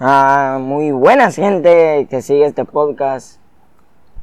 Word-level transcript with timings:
Ah, 0.00 0.58
muy 0.60 0.90
buenas 0.90 1.36
gente 1.36 2.06
que 2.08 2.22
sigue 2.22 2.46
este 2.46 2.64
podcast. 2.64 3.38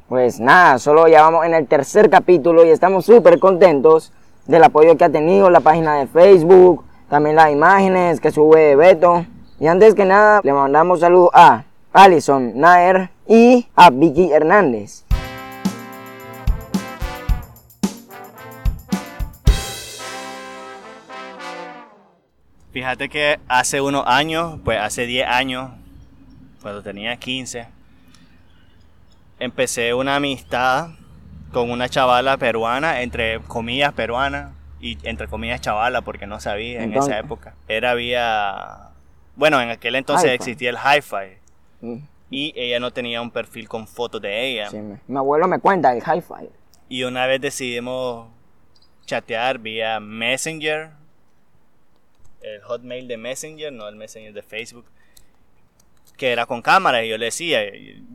Pues 0.07 0.39
nada, 0.39 0.79
solo 0.79 1.07
ya 1.07 1.21
vamos 1.21 1.45
en 1.45 1.53
el 1.53 1.67
tercer 1.67 2.09
capítulo 2.09 2.65
y 2.65 2.69
estamos 2.69 3.05
súper 3.05 3.39
contentos 3.39 4.11
del 4.47 4.63
apoyo 4.63 4.97
que 4.97 5.05
ha 5.05 5.09
tenido 5.09 5.49
la 5.49 5.59
página 5.59 5.95
de 5.95 6.07
Facebook, 6.07 6.83
también 7.07 7.35
las 7.35 7.51
imágenes 7.51 8.19
que 8.19 8.31
sube 8.31 8.75
Beto. 8.75 9.25
Y 9.59 9.67
antes 9.67 9.93
que 9.93 10.05
nada, 10.05 10.41
le 10.43 10.53
mandamos 10.53 11.01
saludos 11.01 11.29
a 11.33 11.65
Alison 11.93 12.59
Nair 12.59 13.11
y 13.27 13.67
a 13.75 13.91
Vicky 13.91 14.31
Hernández. 14.31 15.05
Fíjate 22.79 23.09
que 23.09 23.41
hace 23.49 23.81
unos 23.81 24.05
años, 24.07 24.57
pues 24.63 24.79
hace 24.79 25.05
10 25.05 25.27
años, 25.27 25.69
cuando 26.61 26.81
tenía 26.81 27.17
15, 27.17 27.67
empecé 29.37 29.93
una 29.93 30.15
amistad 30.15 30.91
con 31.51 31.71
una 31.71 31.89
chavala 31.89 32.37
peruana, 32.37 33.01
entre 33.01 33.41
comillas 33.41 33.91
peruana 33.91 34.53
y 34.79 34.97
entre 35.03 35.27
comillas 35.27 35.59
chavala, 35.59 36.03
porque 36.03 36.25
no 36.25 36.39
sabía 36.39 36.81
en 36.81 36.93
esa 36.93 37.19
época. 37.19 37.53
Era 37.67 37.95
vía. 37.95 38.91
Bueno, 39.35 39.59
en 39.59 39.71
aquel 39.71 39.95
entonces 39.95 40.31
existía 40.31 40.69
el 40.69 40.77
hi-fi. 40.77 41.37
Mm. 41.81 41.97
Y 42.29 42.53
ella 42.55 42.79
no 42.79 42.91
tenía 42.91 43.21
un 43.21 43.31
perfil 43.31 43.67
con 43.67 43.89
fotos 43.89 44.21
de 44.21 44.51
ella. 44.51 44.69
mi 45.05 45.17
abuelo 45.17 45.49
me 45.49 45.59
cuenta 45.59 45.91
el 45.91 45.97
hi-fi. 45.97 46.47
Y 46.87 47.03
una 47.03 47.25
vez 47.25 47.41
decidimos 47.41 48.29
chatear 49.05 49.59
vía 49.59 49.99
Messenger 49.99 50.98
el 52.41 52.61
hotmail 52.61 53.07
de 53.07 53.17
Messenger, 53.17 53.71
no 53.71 53.87
el 53.87 53.95
Messenger 53.95 54.33
de 54.33 54.41
Facebook, 54.41 54.85
que 56.17 56.31
era 56.31 56.45
con 56.45 56.61
cámara. 56.61 57.03
Y 57.03 57.09
yo 57.09 57.17
le 57.17 57.25
decía, 57.25 57.61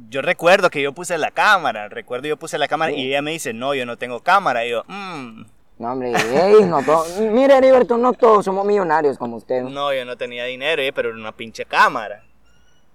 yo 0.08 0.22
recuerdo 0.22 0.70
que 0.70 0.82
yo 0.82 0.92
puse 0.92 1.18
la 1.18 1.30
cámara, 1.30 1.88
recuerdo 1.88 2.28
yo 2.28 2.36
puse 2.36 2.58
la 2.58 2.68
cámara 2.68 2.92
y 2.92 3.08
ella 3.08 3.22
me 3.22 3.32
dice, 3.32 3.52
no, 3.52 3.74
yo 3.74 3.86
no 3.86 3.96
tengo 3.96 4.20
cámara. 4.20 4.64
Y 4.66 4.70
yo, 4.70 4.84
mmm. 4.86 5.44
No, 5.76 5.90
hombre, 5.90 6.12
no 6.12 7.04
mire, 7.32 7.56
Heriberto, 7.56 7.98
no 7.98 8.12
todos 8.12 8.44
somos 8.44 8.64
millonarios 8.64 9.18
como 9.18 9.36
usted. 9.36 9.62
No, 9.62 9.92
yo 9.92 10.04
no 10.04 10.16
tenía 10.16 10.44
dinero, 10.44 10.80
pero 10.94 11.08
era 11.08 11.18
una 11.18 11.32
pinche 11.32 11.64
cámara. 11.64 12.22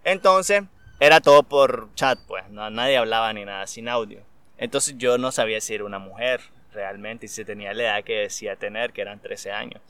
Entonces, 0.06 0.64
era 1.02 1.20
todo 1.20 1.44
por 1.44 1.94
chat, 1.96 2.20
pues, 2.26 2.50
no, 2.50 2.70
nadie 2.70 2.96
hablaba 2.96 3.34
ni 3.34 3.44
nada, 3.44 3.68
sin 3.68 3.90
audio. 3.90 4.22
Entonces 4.58 4.98
yo 4.98 5.18
no 5.18 5.32
sabía 5.32 5.60
si 5.62 5.74
era 5.74 5.86
una 5.86 6.00
mujer 6.00 6.42
realmente 6.74 7.26
y 7.26 7.30
si 7.30 7.46
tenía 7.46 7.74
la 7.74 7.84
edad 7.84 8.04
que 8.04 8.14
decía 8.14 8.56
tener, 8.56 8.92
que 8.92 9.02
eran 9.02 9.20
13 9.20 9.52
años. 9.52 9.82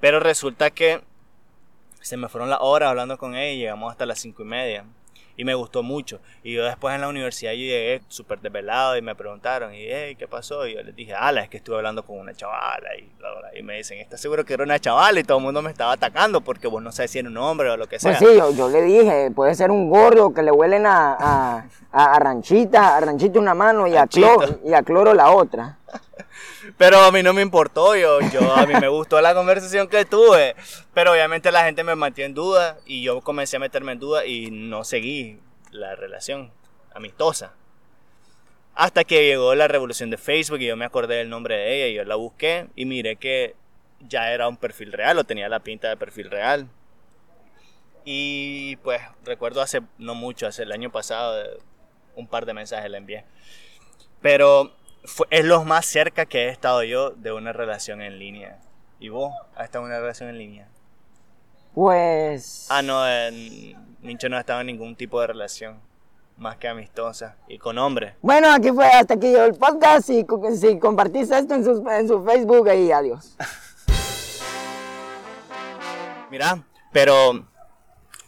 Pero 0.00 0.20
resulta 0.20 0.70
que 0.70 1.00
se 2.00 2.16
me 2.16 2.28
fueron 2.28 2.50
las 2.50 2.60
horas 2.62 2.90
hablando 2.90 3.18
con 3.18 3.34
ella 3.34 3.52
y 3.52 3.58
llegamos 3.58 3.90
hasta 3.90 4.06
las 4.06 4.20
cinco 4.20 4.42
y 4.42 4.46
media. 4.46 4.84
Y 5.38 5.44
me 5.44 5.54
gustó 5.54 5.82
mucho. 5.82 6.20
Y 6.42 6.54
yo 6.54 6.64
después 6.64 6.94
en 6.94 7.02
la 7.02 7.08
universidad 7.08 7.52
yo 7.52 7.58
llegué 7.58 8.00
súper 8.08 8.40
desvelado 8.40 8.96
y 8.96 9.02
me 9.02 9.14
preguntaron, 9.14 9.74
y 9.74 9.86
¿qué 10.16 10.26
pasó? 10.30 10.66
Y 10.66 10.74
yo 10.74 10.82
les 10.82 10.96
dije, 10.96 11.12
ala, 11.12 11.42
es 11.42 11.50
que 11.50 11.58
estuve 11.58 11.76
hablando 11.76 12.04
con 12.04 12.18
una 12.18 12.32
chavala. 12.32 12.96
Y, 12.96 13.10
y 13.58 13.62
me 13.62 13.76
dicen, 13.76 13.98
¿estás 13.98 14.18
seguro 14.18 14.46
que 14.46 14.54
era 14.54 14.62
una 14.62 14.78
chavala? 14.78 15.20
Y 15.20 15.24
todo 15.24 15.36
el 15.36 15.44
mundo 15.44 15.60
me 15.60 15.70
estaba 15.70 15.92
atacando 15.92 16.40
porque 16.40 16.68
vos 16.68 16.82
no 16.82 16.90
sabes 16.90 17.10
si 17.10 17.18
era 17.18 17.28
un 17.28 17.36
hombre 17.36 17.68
o 17.68 17.76
lo 17.76 17.86
que 17.86 17.98
sea. 17.98 18.16
Pues 18.16 18.30
sí, 18.30 18.38
yo, 18.56 18.68
le 18.70 18.80
dije, 18.82 19.30
puede 19.32 19.54
ser 19.54 19.70
un 19.70 19.90
gordo 19.90 20.32
que 20.32 20.42
le 20.42 20.52
huelen 20.52 20.86
a, 20.86 21.16
a, 21.18 21.64
a, 21.92 22.18
ranchita, 22.18 22.96
a 22.96 23.00
ranchita 23.00 23.38
una 23.38 23.52
mano 23.52 23.86
y 23.86 23.96
a, 23.96 24.06
cloro, 24.06 24.60
y 24.64 24.72
a 24.72 24.82
cloro 24.82 25.12
la 25.12 25.32
otra. 25.32 25.76
Pero 26.76 26.98
a 26.98 27.12
mí 27.12 27.22
no 27.22 27.32
me 27.32 27.42
importó, 27.42 27.96
yo, 27.96 28.20
yo, 28.32 28.54
a 28.54 28.66
mí 28.66 28.74
me 28.80 28.88
gustó 28.88 29.20
la 29.20 29.34
conversación 29.34 29.88
que 29.88 30.04
tuve. 30.04 30.54
Pero 30.94 31.12
obviamente 31.12 31.52
la 31.52 31.64
gente 31.64 31.84
me 31.84 31.94
mantiene 31.94 32.26
en 32.26 32.34
duda 32.34 32.78
y 32.86 33.02
yo 33.02 33.20
comencé 33.20 33.56
a 33.56 33.60
meterme 33.60 33.92
en 33.92 33.98
duda 34.00 34.26
y 34.26 34.50
no 34.50 34.84
seguí 34.84 35.40
la 35.70 35.94
relación 35.94 36.52
amistosa. 36.94 37.54
Hasta 38.74 39.04
que 39.04 39.24
llegó 39.24 39.54
la 39.54 39.68
revolución 39.68 40.10
de 40.10 40.18
Facebook 40.18 40.60
y 40.60 40.66
yo 40.66 40.76
me 40.76 40.84
acordé 40.84 41.16
del 41.16 41.30
nombre 41.30 41.56
de 41.56 41.76
ella 41.76 41.86
y 41.86 41.94
yo 41.94 42.04
la 42.04 42.16
busqué 42.16 42.68
y 42.76 42.84
miré 42.84 43.16
que 43.16 43.54
ya 44.00 44.32
era 44.32 44.48
un 44.48 44.56
perfil 44.56 44.92
real 44.92 45.18
o 45.18 45.24
tenía 45.24 45.48
la 45.48 45.60
pinta 45.60 45.88
de 45.88 45.96
perfil 45.96 46.30
real. 46.30 46.68
Y 48.04 48.76
pues 48.76 49.00
recuerdo 49.24 49.60
hace 49.62 49.80
no 49.98 50.14
mucho, 50.14 50.46
hace 50.46 50.62
el 50.62 50.72
año 50.72 50.92
pasado, 50.92 51.58
un 52.14 52.28
par 52.28 52.46
de 52.46 52.54
mensajes 52.54 52.90
le 52.90 52.98
envié. 52.98 53.24
Pero 54.20 54.72
es 55.30 55.44
lo 55.44 55.64
más 55.64 55.86
cerca 55.86 56.26
que 56.26 56.46
he 56.46 56.48
estado 56.48 56.82
yo 56.82 57.10
de 57.10 57.32
una 57.32 57.52
relación 57.52 58.02
en 58.02 58.18
línea. 58.18 58.58
¿Y 58.98 59.08
vos? 59.08 59.32
¿Has 59.54 59.66
estado 59.66 59.84
en 59.84 59.90
una 59.90 60.00
relación 60.00 60.28
en 60.28 60.38
línea? 60.38 60.68
Pues... 61.74 62.66
Ah, 62.70 62.82
no, 62.82 63.06
en... 63.06 63.86
Nincho 64.02 64.28
no 64.28 64.36
ha 64.36 64.40
estado 64.40 64.60
en 64.60 64.68
ningún 64.68 64.96
tipo 64.96 65.20
de 65.20 65.26
relación. 65.26 65.80
Más 66.38 66.56
que 66.56 66.68
amistosa. 66.68 67.36
Y 67.48 67.58
con 67.58 67.78
hombres. 67.78 68.14
Bueno, 68.22 68.52
aquí 68.52 68.70
fue 68.70 68.86
hasta 68.86 69.14
aquí 69.14 69.32
yo 69.32 69.44
el 69.44 69.54
podcast. 69.54 70.10
Y 70.10 70.24
si 70.56 70.78
compartiste 70.78 71.38
esto 71.38 71.54
en 71.54 71.64
su, 71.64 71.88
en 71.88 72.08
su 72.08 72.24
Facebook, 72.24 72.68
ahí 72.68 72.92
adiós. 72.92 73.36
Mira, 76.30 76.62
pero 76.92 77.46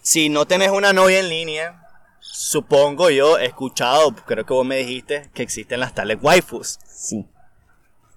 si 0.00 0.28
no 0.28 0.46
tenés 0.46 0.70
una 0.70 0.92
novia 0.92 1.20
en 1.20 1.28
línea, 1.28 1.87
Supongo 2.30 3.10
yo, 3.10 3.38
he 3.38 3.46
escuchado, 3.46 4.14
creo 4.14 4.44
que 4.44 4.52
vos 4.52 4.64
me 4.64 4.76
dijiste 4.76 5.30
que 5.34 5.42
existen 5.42 5.80
las 5.80 5.94
tales 5.94 6.18
waifus. 6.22 6.78
Sí. 6.86 7.26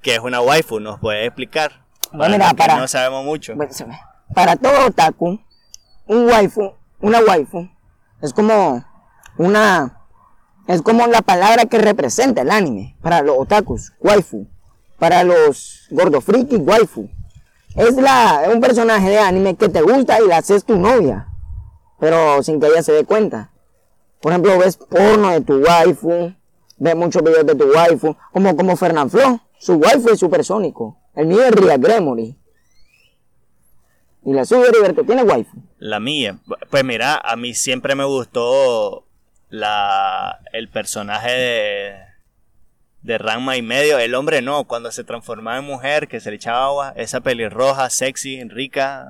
¿Qué 0.02 0.16
es 0.16 0.20
una 0.20 0.42
waifu? 0.42 0.80
¿Nos 0.80 1.00
puedes 1.00 1.26
explicar? 1.26 1.86
Bueno, 2.12 2.38
mira, 2.38 2.54
para, 2.54 2.78
no 2.78 2.88
sabemos 2.88 3.24
mucho. 3.24 3.54
Para 4.34 4.56
todo 4.56 4.88
otaku, 4.88 5.40
un 6.08 6.26
waifu, 6.26 6.74
una 7.00 7.20
waifu, 7.20 7.70
es 8.22 8.34
como 8.34 8.84
una, 9.38 10.02
es 10.68 10.82
como 10.82 11.08
la 11.08 11.22
palabra 11.22 11.66
que 11.66 11.78
representa 11.78 12.42
el 12.42 12.52
anime. 12.52 12.98
Para 13.02 13.22
los 13.22 13.38
otakus, 13.40 13.94
waifu. 14.00 14.48
Para 15.00 15.24
los 15.24 15.88
gordofrikis, 15.90 16.60
waifu. 16.60 17.10
Es 17.76 17.96
la, 17.96 18.44
es 18.44 18.54
un 18.54 18.60
personaje 18.60 19.10
de 19.10 19.20
anime 19.20 19.56
que 19.56 19.70
te 19.70 19.82
gusta 19.82 20.20
y 20.20 20.28
la 20.28 20.38
haces 20.38 20.66
tu 20.66 20.78
novia. 20.78 21.28
Pero 22.00 22.44
sin 22.44 22.60
que 22.60 22.68
ella 22.68 22.84
se 22.84 22.92
dé 22.92 23.06
cuenta. 23.06 23.51
Por 24.22 24.32
ejemplo, 24.32 24.58
ves 24.60 24.78
porno 24.78 25.32
de 25.32 25.42
tu 25.42 25.58
waifu, 25.58 26.34
ves 26.78 26.96
muchos 26.96 27.24
videos 27.24 27.46
de 27.46 27.56
tu 27.56 27.66
waifu, 27.72 28.16
como, 28.32 28.56
como 28.56 28.76
Flo, 28.76 29.42
su 29.58 29.74
waifu 29.76 30.10
es 30.10 30.20
supersónico. 30.20 30.98
El 31.16 31.28
mío 31.28 31.44
es 31.44 31.52
Ria 31.52 31.78
Gremory. 31.78 32.38
¿Y 34.24 34.34
la 34.34 34.46
suya, 34.46 34.68
Heriberto, 34.70 35.04
tiene 35.04 35.24
waifu? 35.24 35.58
La 35.80 36.00
mía. 36.00 36.38
Pues 36.70 36.84
mira, 36.84 37.18
a 37.18 37.36
mí 37.36 37.56
siempre 37.56 37.96
me 37.96 38.04
gustó 38.04 39.08
la, 39.50 40.40
el 40.54 40.70
personaje 40.70 41.32
de, 41.32 41.96
de 43.02 43.18
Ranma 43.18 43.58
y 43.58 43.64
medio. 43.64 43.98
El 43.98 44.14
hombre 44.14 44.44
no, 44.44 44.66
cuando 44.66 44.92
se 44.92 45.04
transformaba 45.04 45.58
en 45.58 45.66
mujer, 45.66 46.08
que 46.08 46.20
se 46.20 46.30
le 46.30 46.36
echaba 46.36 46.66
agua, 46.66 46.94
esa 46.96 47.22
pelirroja, 47.22 47.90
sexy, 47.90 48.44
rica. 48.44 49.08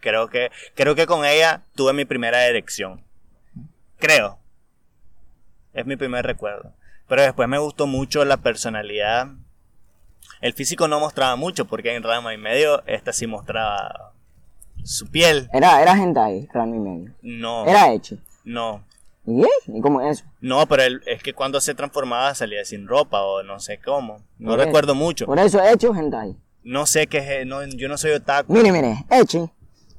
Creo 0.00 0.28
que, 0.28 0.50
creo 0.74 0.94
que 0.94 1.06
con 1.06 1.24
ella 1.24 1.62
tuve 1.74 1.94
mi 1.94 2.04
primera 2.04 2.46
erección. 2.46 3.02
Creo. 4.04 4.38
Es 5.72 5.86
mi 5.86 5.96
primer 5.96 6.26
recuerdo. 6.26 6.72
Pero 7.08 7.22
después 7.22 7.48
me 7.48 7.56
gustó 7.56 7.86
mucho 7.86 8.22
la 8.26 8.36
personalidad. 8.36 9.28
El 10.42 10.52
físico 10.52 10.88
no 10.88 11.00
mostraba 11.00 11.36
mucho 11.36 11.64
porque 11.64 11.94
en 11.94 12.02
Rama 12.02 12.34
y 12.34 12.36
medio 12.36 12.84
esta 12.86 13.14
sí 13.14 13.26
mostraba 13.26 14.12
su 14.82 15.10
piel. 15.10 15.48
Era, 15.54 15.80
era 15.80 15.94
hentai, 15.94 16.48
Rama 16.52 16.76
y 16.76 16.80
medio. 16.80 17.12
No. 17.22 17.66
Era 17.66 17.94
hecho. 17.94 18.18
No. 18.44 18.84
¿Y, 19.24 19.42
¿Y 19.68 19.80
cómo 19.80 20.02
es 20.02 20.18
eso? 20.18 20.30
No, 20.42 20.66
pero 20.66 20.82
es 21.06 21.22
que 21.22 21.32
cuando 21.32 21.58
se 21.62 21.74
transformaba 21.74 22.34
salía 22.34 22.62
sin 22.66 22.86
ropa 22.86 23.22
o 23.22 23.42
no 23.42 23.58
sé 23.58 23.78
cómo. 23.78 24.18
No 24.38 24.54
recuerdo 24.54 24.94
mucho. 24.94 25.24
Por 25.24 25.38
eso 25.38 25.64
hecho 25.64 25.94
hentai. 25.94 26.36
No 26.62 26.84
sé 26.84 27.06
qué 27.06 27.40
es, 27.40 27.46
no, 27.46 27.64
yo 27.64 27.88
no 27.88 27.96
soy 27.96 28.10
otaku. 28.10 28.52
Mire, 28.52 28.70
mire, 28.70 29.06
hecho 29.10 29.50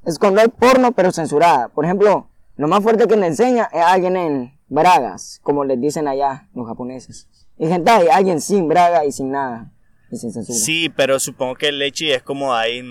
es 0.06 0.20
cuando 0.20 0.42
hay 0.42 0.48
porno 0.48 0.92
pero 0.92 1.12
censurada. 1.12 1.70
Por 1.70 1.86
ejemplo, 1.86 2.30
lo 2.58 2.68
más 2.68 2.82
fuerte 2.82 3.08
que 3.08 3.18
me 3.18 3.28
enseña 3.28 3.70
es 3.72 3.82
alguien 3.82 4.16
en 4.16 4.60
bragas, 4.68 5.40
como 5.44 5.66
les 5.66 5.80
dicen 5.80 6.08
allá 6.08 6.48
los 6.54 6.68
japoneses. 6.68 7.28
Y 7.58 7.68
gente, 7.68 7.92
hay 7.92 8.08
alguien 8.08 8.42
sin 8.42 8.68
braga 8.68 9.06
y 9.06 9.12
sin 9.12 9.32
nada. 9.32 9.72
Y 10.12 10.18
sin 10.18 10.32
censura. 10.32 10.58
Sí, 10.58 10.90
pero 10.90 11.20
supongo 11.20 11.56
que 11.56 11.70
el 11.70 11.80
lechi 11.80 12.12
es 12.12 12.24
como 12.24 12.54
hay, 12.54 12.82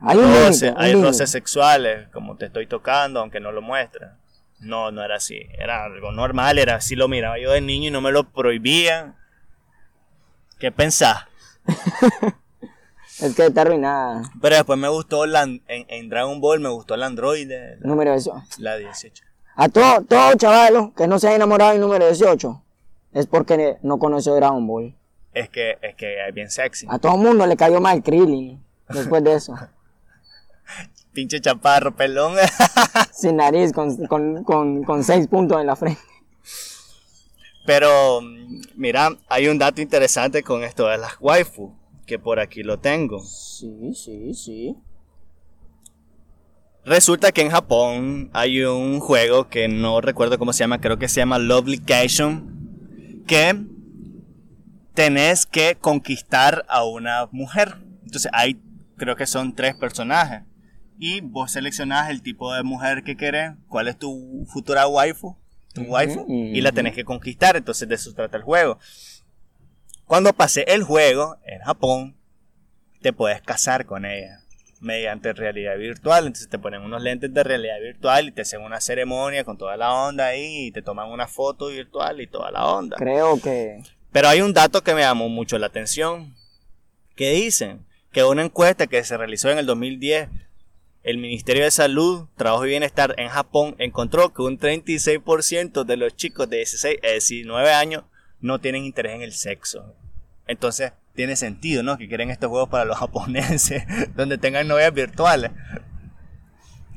hay, 0.00 0.16
roce, 0.16 0.72
hay 0.76 0.94
roces 0.94 1.30
sexuales, 1.30 2.08
como 2.12 2.36
te 2.36 2.46
estoy 2.46 2.66
tocando, 2.66 3.20
aunque 3.20 3.40
no 3.40 3.52
lo 3.52 3.62
muestra. 3.62 4.18
No, 4.60 4.90
no 4.90 5.02
era 5.04 5.16
así. 5.16 5.40
Era 5.58 5.84
algo 5.84 6.10
normal, 6.12 6.58
era 6.58 6.76
así 6.76 6.96
lo 6.96 7.08
miraba 7.08 7.38
yo 7.38 7.52
de 7.52 7.60
niño 7.60 7.88
y 7.88 7.90
no 7.90 8.00
me 8.00 8.12
lo 8.12 8.30
prohibían. 8.30 9.16
¿Qué 10.58 10.72
pensás? 10.72 11.24
Es 13.20 13.34
que 13.34 13.46
está 13.46 13.62
arruinada. 13.62 14.22
Pero 14.40 14.56
después 14.56 14.78
me 14.78 14.88
gustó 14.88 15.26
la, 15.26 15.42
en, 15.44 16.08
Dragon 16.08 16.40
Ball, 16.40 16.60
me 16.60 16.68
gustó 16.68 16.94
el 16.94 17.02
androide. 17.02 17.78
número 17.80 18.12
18. 18.12 18.46
La 18.58 18.76
18. 18.76 19.24
A 19.56 19.68
todo, 19.68 20.02
todo 20.02 20.34
chaval 20.34 20.92
que 20.96 21.06
no 21.06 21.18
se 21.18 21.28
haya 21.28 21.36
enamorado 21.36 21.72
del 21.72 21.80
número 21.80 22.06
18 22.06 22.62
es 23.12 23.26
porque 23.26 23.78
no 23.82 23.98
conoció 23.98 24.34
Dragon 24.34 24.66
Ball. 24.66 24.94
Es 25.32 25.48
que, 25.48 25.78
es 25.80 25.94
que 25.94 26.26
es 26.28 26.34
bien 26.34 26.50
sexy. 26.50 26.86
A 26.90 26.98
todo 26.98 27.14
el 27.14 27.20
mundo 27.20 27.46
le 27.46 27.56
cayó 27.56 27.80
mal 27.80 28.02
Krillin 28.02 28.62
después 28.88 29.22
de 29.22 29.34
eso. 29.34 29.54
Pinche 31.12 31.40
chaparro, 31.40 31.94
pelón. 31.94 32.34
Sin 33.12 33.36
nariz, 33.36 33.72
con, 33.72 34.06
con, 34.06 34.42
con, 34.42 34.82
con 34.82 35.04
seis 35.04 35.28
puntos 35.28 35.60
en 35.60 35.66
la 35.68 35.76
frente. 35.76 36.00
Pero, 37.66 38.20
mira, 38.74 39.10
hay 39.28 39.48
un 39.48 39.58
dato 39.58 39.80
interesante 39.80 40.42
con 40.42 40.64
esto 40.64 40.86
de 40.88 40.98
las 40.98 41.16
waifu, 41.20 41.72
que 42.04 42.18
por 42.18 42.40
aquí 42.40 42.62
lo 42.62 42.78
tengo. 42.78 43.20
Sí, 43.20 43.92
sí, 43.94 44.34
sí. 44.34 44.76
Resulta 46.84 47.32
que 47.32 47.40
en 47.40 47.50
Japón 47.50 48.30
hay 48.34 48.62
un 48.62 49.00
juego 49.00 49.48
que 49.48 49.68
no 49.68 50.02
recuerdo 50.02 50.38
cómo 50.38 50.52
se 50.52 50.60
llama, 50.60 50.80
creo 50.80 50.98
que 50.98 51.08
se 51.08 51.20
llama 51.20 51.38
Lovely 51.38 51.78
Cation, 51.78 53.24
que 53.26 53.56
tenés 54.92 55.46
que 55.46 55.76
conquistar 55.80 56.66
a 56.68 56.84
una 56.84 57.28
mujer. 57.32 57.76
Entonces 58.04 58.30
hay, 58.34 58.60
creo 58.96 59.16
que 59.16 59.26
son 59.26 59.54
tres 59.54 59.74
personajes. 59.74 60.42
Y 60.98 61.22
vos 61.22 61.52
seleccionás 61.52 62.10
el 62.10 62.20
tipo 62.20 62.52
de 62.52 62.62
mujer 62.62 63.02
que 63.02 63.16
querés, 63.16 63.52
cuál 63.66 63.88
es 63.88 63.98
tu 63.98 64.44
futura 64.46 64.86
waifu, 64.86 65.36
tu 65.72 65.82
waifu, 65.82 66.26
y 66.28 66.60
la 66.60 66.70
tenés 66.70 66.94
que 66.94 67.04
conquistar. 67.04 67.56
Entonces 67.56 67.88
de 67.88 67.94
eso 67.94 68.12
trata 68.12 68.36
el 68.36 68.42
juego. 68.42 68.78
Cuando 70.06 70.32
pasé 70.32 70.64
el 70.68 70.82
juego 70.82 71.38
en 71.44 71.60
Japón, 71.60 72.16
te 73.00 73.12
puedes 73.12 73.40
casar 73.42 73.86
con 73.86 74.04
ella 74.04 74.40
mediante 74.80 75.32
realidad 75.32 75.76
virtual. 75.78 76.26
Entonces 76.26 76.48
te 76.48 76.58
ponen 76.58 76.82
unos 76.82 77.02
lentes 77.02 77.32
de 77.32 77.42
realidad 77.42 77.80
virtual 77.80 78.28
y 78.28 78.32
te 78.32 78.42
hacen 78.42 78.60
una 78.60 78.80
ceremonia 78.80 79.44
con 79.44 79.56
toda 79.56 79.76
la 79.76 79.92
onda 79.92 80.26
ahí 80.26 80.66
y 80.66 80.72
te 80.72 80.82
toman 80.82 81.10
una 81.10 81.26
foto 81.26 81.68
virtual 81.68 82.20
y 82.20 82.26
toda 82.26 82.50
la 82.50 82.66
onda. 82.66 82.96
Creo 82.96 83.40
que... 83.40 83.82
Pero 84.12 84.28
hay 84.28 84.42
un 84.42 84.52
dato 84.52 84.82
que 84.82 84.94
me 84.94 85.00
llamó 85.00 85.28
mucho 85.28 85.58
la 85.58 85.66
atención. 85.66 86.34
Que 87.16 87.32
dicen 87.32 87.86
que 88.12 88.24
una 88.24 88.42
encuesta 88.42 88.86
que 88.86 89.02
se 89.04 89.16
realizó 89.16 89.50
en 89.50 89.58
el 89.58 89.66
2010, 89.66 90.28
el 91.02 91.18
Ministerio 91.18 91.64
de 91.64 91.70
Salud, 91.70 92.28
Trabajo 92.36 92.66
y 92.66 92.70
Bienestar 92.70 93.14
en 93.18 93.28
Japón 93.28 93.74
encontró 93.78 94.32
que 94.32 94.42
un 94.42 94.58
36% 94.58 95.84
de 95.84 95.96
los 95.96 96.14
chicos 96.14 96.48
de 96.48 96.58
16 96.58 96.98
a 97.02 97.12
19 97.12 97.72
años 97.72 98.04
no 98.44 98.60
tienen 98.60 98.84
interés 98.84 99.14
en 99.14 99.22
el 99.22 99.32
sexo. 99.32 99.94
Entonces, 100.46 100.92
tiene 101.14 101.34
sentido, 101.34 101.82
¿no? 101.82 101.96
Que 101.96 102.08
quieren 102.08 102.30
estos 102.30 102.50
juegos 102.50 102.68
para 102.68 102.84
los 102.84 102.98
japoneses, 102.98 103.84
donde 104.14 104.36
tengan 104.36 104.68
novias 104.68 104.92
virtuales. 104.92 105.50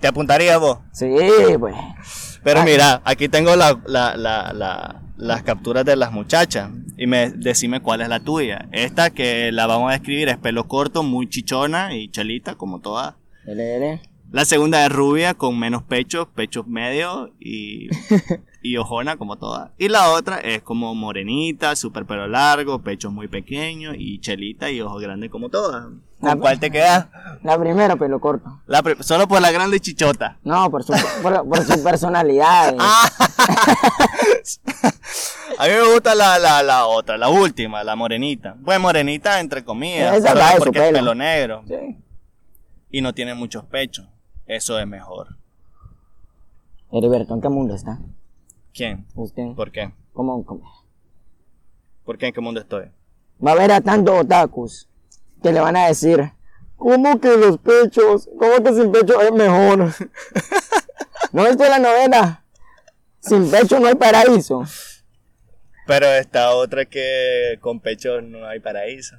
¿Te 0.01 0.07
apuntarías 0.07 0.59
vos? 0.59 0.79
Sí, 0.91 1.09
pues. 1.57 1.73
Pero 2.43 2.63
mira, 2.63 3.01
aquí 3.03 3.29
tengo 3.29 3.55
la, 3.55 3.79
la, 3.87 4.15
la, 4.17 5.01
las 5.15 5.43
capturas 5.43 5.85
de 5.85 5.95
las 5.95 6.11
muchachas. 6.11 6.69
Y 6.97 7.07
me 7.07 7.29
decime 7.31 7.79
cuál 7.79 8.01
es 8.01 8.09
la 8.09 8.19
tuya. 8.19 8.67
Esta 8.73 9.09
que 9.09 9.51
la 9.53 9.67
vamos 9.67 9.89
a 9.89 9.93
describir 9.93 10.27
es 10.27 10.37
pelo 10.37 10.67
corto, 10.67 11.01
muy 11.01 11.29
chichona 11.29 11.95
y 11.95 12.09
chalita, 12.09 12.55
como 12.55 12.79
todas. 12.79 13.15
LL. 13.45 14.01
La 14.31 14.43
segunda 14.45 14.85
es 14.85 14.91
rubia, 14.91 15.33
con 15.35 15.57
menos 15.57 15.83
pechos, 15.83 16.27
pechos 16.35 16.67
medios 16.67 17.29
y, 17.39 17.87
y 18.61 18.75
ojona, 18.77 19.15
como 19.17 19.37
todas. 19.37 19.71
Y 19.77 19.87
la 19.87 20.11
otra 20.11 20.39
es 20.39 20.61
como 20.61 20.93
morenita, 20.95 21.75
súper 21.77 22.05
pelo 22.05 22.27
largo, 22.27 22.79
pechos 22.81 23.11
muy 23.13 23.27
pequeños 23.29 23.95
y 23.97 24.19
chelita 24.19 24.69
y 24.69 24.81
ojos 24.81 25.01
grandes, 25.01 25.29
como 25.29 25.49
todas. 25.49 25.85
¿Con 26.19 26.29
La- 26.29 26.35
cuál 26.35 26.59
te 26.59 26.69
quedas? 26.71 27.07
La 27.43 27.57
primera, 27.57 27.95
pelo 27.95 28.19
corto. 28.19 28.59
La 28.67 28.83
solo 28.99 29.27
por 29.29 29.41
la 29.41 29.51
grande 29.51 29.79
chichota. 29.79 30.37
No, 30.43 30.69
por 30.69 30.83
su, 30.83 30.93
por, 31.21 31.47
por 31.47 31.63
su 31.63 31.81
personalidad. 31.83 32.73
eh. 32.73 32.77
Ah. 32.79 33.09
A 35.59 35.65
mí 35.67 35.71
me 35.73 35.91
gusta 35.93 36.13
la, 36.15 36.37
la, 36.37 36.61
la 36.63 36.85
otra, 36.85 37.17
la 37.17 37.29
última, 37.29 37.83
la 37.83 37.95
morenita. 37.95 38.55
Pues 38.63 38.79
morenita 38.79 39.39
entre 39.39 39.63
comillas, 39.63 40.15
Esa 40.17 40.33
porque 40.57 40.85
es 40.87 40.93
pelo 40.93 41.15
negro 41.15 41.63
Sí. 41.67 41.97
y 42.91 43.01
no 43.01 43.13
tiene 43.13 43.33
muchos 43.33 43.63
pechos. 43.65 44.05
Eso 44.47 44.79
es 44.79 44.87
mejor. 44.87 45.37
Heriberto, 46.91 47.33
¿en 47.33 47.41
qué 47.41 47.49
mundo 47.49 47.75
está? 47.75 47.99
¿Quién? 48.73 49.05
Usted. 49.13 49.53
¿Por 49.55 49.71
qué? 49.71 49.91
¿Cómo, 50.13 50.45
cómo? 50.45 50.85
¿Por 52.05 52.17
qué? 52.17 52.27
¿En 52.27 52.33
qué 52.33 52.39
mundo 52.39 52.61
estoy? 52.61 52.85
Va 53.45 53.51
a 53.51 53.55
ver 53.55 53.71
a 53.73 53.81
tantos 53.81 54.21
otakus 54.21 54.89
que 55.43 55.51
le 55.51 55.59
van 55.59 55.75
a 55.75 55.87
decir, 55.87 56.31
¿cómo 56.77 57.19
que 57.19 57.35
los 57.35 57.57
pechos? 57.57 58.29
¿Cómo 58.39 58.63
que 58.63 58.73
sin 58.73 58.91
pecho 58.91 59.19
es 59.21 59.31
mejor? 59.33 59.79
¿No 61.33 61.43
viste 61.43 61.69
la 61.69 61.79
novela? 61.79 62.45
Sin 63.19 63.51
pecho 63.51 63.79
no 63.81 63.87
hay 63.87 63.95
paraíso. 63.95 64.63
Pero 65.85 66.07
esta 66.07 66.51
otra 66.55 66.85
que 66.85 67.57
con 67.59 67.81
pechos 67.81 68.23
no 68.23 68.45
hay 68.45 68.61
paraíso. 68.61 69.17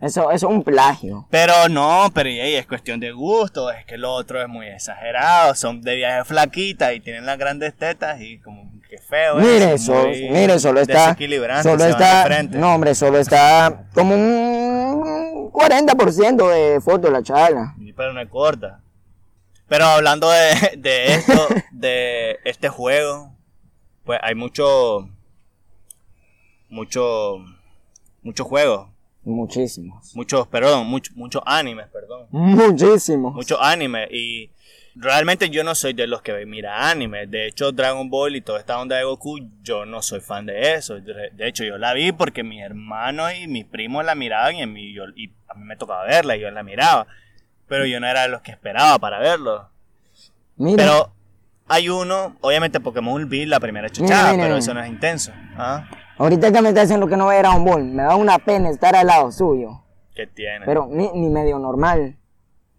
Eso, 0.00 0.30
eso 0.30 0.46
es 0.48 0.52
un 0.54 0.62
plagio. 0.62 1.26
Pero 1.28 1.68
no, 1.68 2.10
pero 2.14 2.28
ey, 2.28 2.54
es 2.54 2.66
cuestión 2.66 3.00
de 3.00 3.10
gusto, 3.10 3.70
es 3.72 3.84
que 3.84 3.98
lo 3.98 4.12
otro 4.12 4.40
es 4.40 4.48
muy 4.48 4.66
exagerado, 4.68 5.54
son 5.56 5.82
de 5.82 5.96
viaje 5.96 6.24
flaquitas 6.24 6.94
y 6.94 7.00
tienen 7.00 7.26
las 7.26 7.36
grandes 7.36 7.74
tetas 7.74 8.20
y 8.20 8.38
como 8.38 8.70
que 8.88 8.98
feo. 8.98 9.36
Mire, 9.36 9.74
es, 9.74 9.82
eso, 9.82 9.94
muy 9.94 10.30
mire, 10.30 10.58
solo 10.60 10.80
está. 10.80 11.06
desequilibrante, 11.06 11.68
Solo 11.68 11.84
está. 11.84 12.42
No, 12.44 12.74
hombre, 12.74 12.94
solo 12.94 13.18
está 13.18 13.86
como 13.92 14.14
un 14.14 15.50
40% 15.52 16.48
de 16.48 16.80
foto 16.80 17.10
la 17.10 17.22
chala. 17.22 17.74
Y 17.78 17.92
Pero 17.92 18.12
no 18.12 18.20
es 18.20 18.28
corta. 18.28 18.80
Pero 19.66 19.84
hablando 19.84 20.30
de, 20.30 20.76
de 20.78 21.14
esto, 21.14 21.48
de 21.72 22.38
este 22.44 22.68
juego, 22.68 23.32
pues 24.04 24.18
hay 24.22 24.34
mucho, 24.34 25.08
mucho, 26.70 27.36
muchos 28.22 28.46
juegos, 28.46 28.88
Muchísimos. 29.28 30.14
muchos, 30.14 30.46
perdón, 30.48 30.86
muchos, 30.86 31.16
muchos 31.16 31.42
animes, 31.44 31.86
perdón. 31.88 32.26
Muchísimos. 32.30 33.34
mucho 33.34 33.62
anime 33.62 34.08
y 34.10 34.50
realmente 34.98 35.48
yo 35.50 35.64
no 35.64 35.74
soy 35.74 35.92
de 35.92 36.06
los 36.06 36.22
que 36.22 36.44
mira 36.46 36.90
anime. 36.90 37.26
De 37.26 37.46
hecho, 37.46 37.72
Dragon 37.72 38.10
Ball 38.10 38.36
y 38.36 38.40
toda 38.40 38.58
esta 38.58 38.78
onda 38.78 38.96
de 38.96 39.04
Goku, 39.04 39.38
yo 39.62 39.86
no 39.86 40.02
soy 40.02 40.20
fan 40.20 40.46
de 40.46 40.74
eso. 40.74 40.96
De 41.00 41.48
hecho, 41.48 41.64
yo 41.64 41.78
la 41.78 41.94
vi 41.94 42.12
porque 42.12 42.42
mis 42.42 42.62
hermanos 42.62 43.32
y 43.34 43.46
mis 43.46 43.64
primos 43.64 44.04
la 44.04 44.14
miraban 44.14 44.56
y 44.56 44.62
a 44.62 44.66
mí, 44.66 44.92
yo, 44.92 45.04
y 45.14 45.32
a 45.48 45.54
mí 45.54 45.64
me 45.64 45.76
tocaba 45.76 46.04
verla 46.04 46.36
y 46.36 46.40
yo 46.40 46.50
la 46.50 46.62
miraba. 46.62 47.06
Pero 47.66 47.86
yo 47.86 48.00
no 48.00 48.06
era 48.06 48.22
de 48.22 48.28
los 48.28 48.42
que 48.42 48.50
esperaba 48.50 48.98
para 48.98 49.18
verlo. 49.18 49.68
Mira, 50.56 50.76
Pero 50.76 51.12
hay 51.68 51.88
uno, 51.88 52.36
obviamente 52.40 52.80
Pokémon 52.80 53.28
vi 53.28 53.46
la 53.46 53.60
primera 53.60 53.90
chuchada, 53.90 54.32
mira, 54.32 54.44
pero 54.44 54.56
eso 54.56 54.74
no 54.74 54.82
es 54.82 54.88
intenso. 54.88 55.32
¿Ah? 55.56 55.88
Ahorita 56.18 56.52
que 56.52 56.62
me 56.62 56.68
está 56.70 56.82
diciendo 56.82 57.06
que 57.06 57.16
no 57.16 57.26
ve 57.28 57.38
Dragon 57.38 57.64
Ball, 57.64 57.84
me 57.84 58.02
da 58.02 58.16
una 58.16 58.38
pena 58.38 58.70
estar 58.70 58.94
al 58.96 59.06
lado 59.06 59.30
suyo. 59.32 59.82
¿Qué 60.14 60.26
tiene? 60.26 60.66
Pero 60.66 60.88
ni, 60.90 61.08
ni 61.14 61.28
medio 61.30 61.58
normal. 61.58 62.16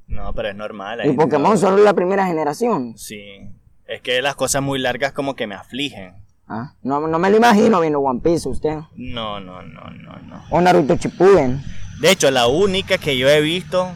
no, 0.08 0.34
pero 0.34 0.50
es 0.50 0.56
normal. 0.56 1.02
Y 1.06 1.14
Pokémon 1.14 1.52
no- 1.52 1.58
solo 1.58 1.78
es 1.78 1.84
la 1.84 1.94
primera 1.94 2.26
generación. 2.26 2.98
Sí. 2.98 3.50
Es 3.88 4.02
que 4.02 4.22
las 4.22 4.36
cosas 4.36 4.62
muy 4.62 4.78
largas 4.80 5.14
como 5.14 5.36
que 5.36 5.48
me 5.48 5.56
afligen. 5.56 6.14
Ah, 6.48 6.74
no, 6.82 7.00
no 7.08 7.20
me 7.20 7.30
lo 7.30 7.38
imagino 7.38 7.80
viendo 7.80 8.00
One 8.00 8.20
Piece 8.22 8.50
usted. 8.50 8.78
No, 8.96 9.40
no, 9.40 9.62
no, 9.62 9.90
no, 9.92 10.20
no. 10.20 10.44
O 10.50 10.60
Naruto 10.62 10.96
Shippuden. 10.96 11.62
De 12.02 12.12
hecho, 12.12 12.30
la 12.32 12.48
única 12.48 12.98
que 12.98 13.18
yo 13.18 13.30
he 13.30 13.40
visto 13.42 13.88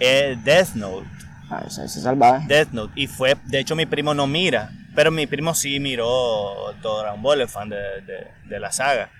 es 0.00 0.42
Death 0.44 0.74
Note. 0.74 1.06
Ah, 1.50 1.62
ese, 1.66 1.84
ese 1.84 2.00
salvaje. 2.00 2.46
Death 2.48 2.70
Note. 2.72 2.92
Y 2.96 3.06
fue, 3.06 3.36
de 3.46 3.60
hecho, 3.60 3.74
mi 3.76 3.86
primo 3.86 4.12
no 4.14 4.26
mira. 4.26 4.70
Pero 4.94 5.10
mi 5.10 5.26
primo 5.26 5.54
sí 5.54 5.80
miró 5.80 6.74
todo 6.82 7.00
Dragon 7.02 7.22
Ball, 7.22 7.40
es 7.42 7.52
fan 7.52 7.68
de, 7.68 8.00
de- 8.02 8.26
de 8.44 8.60
la 8.60 8.72
saga. 8.72 9.10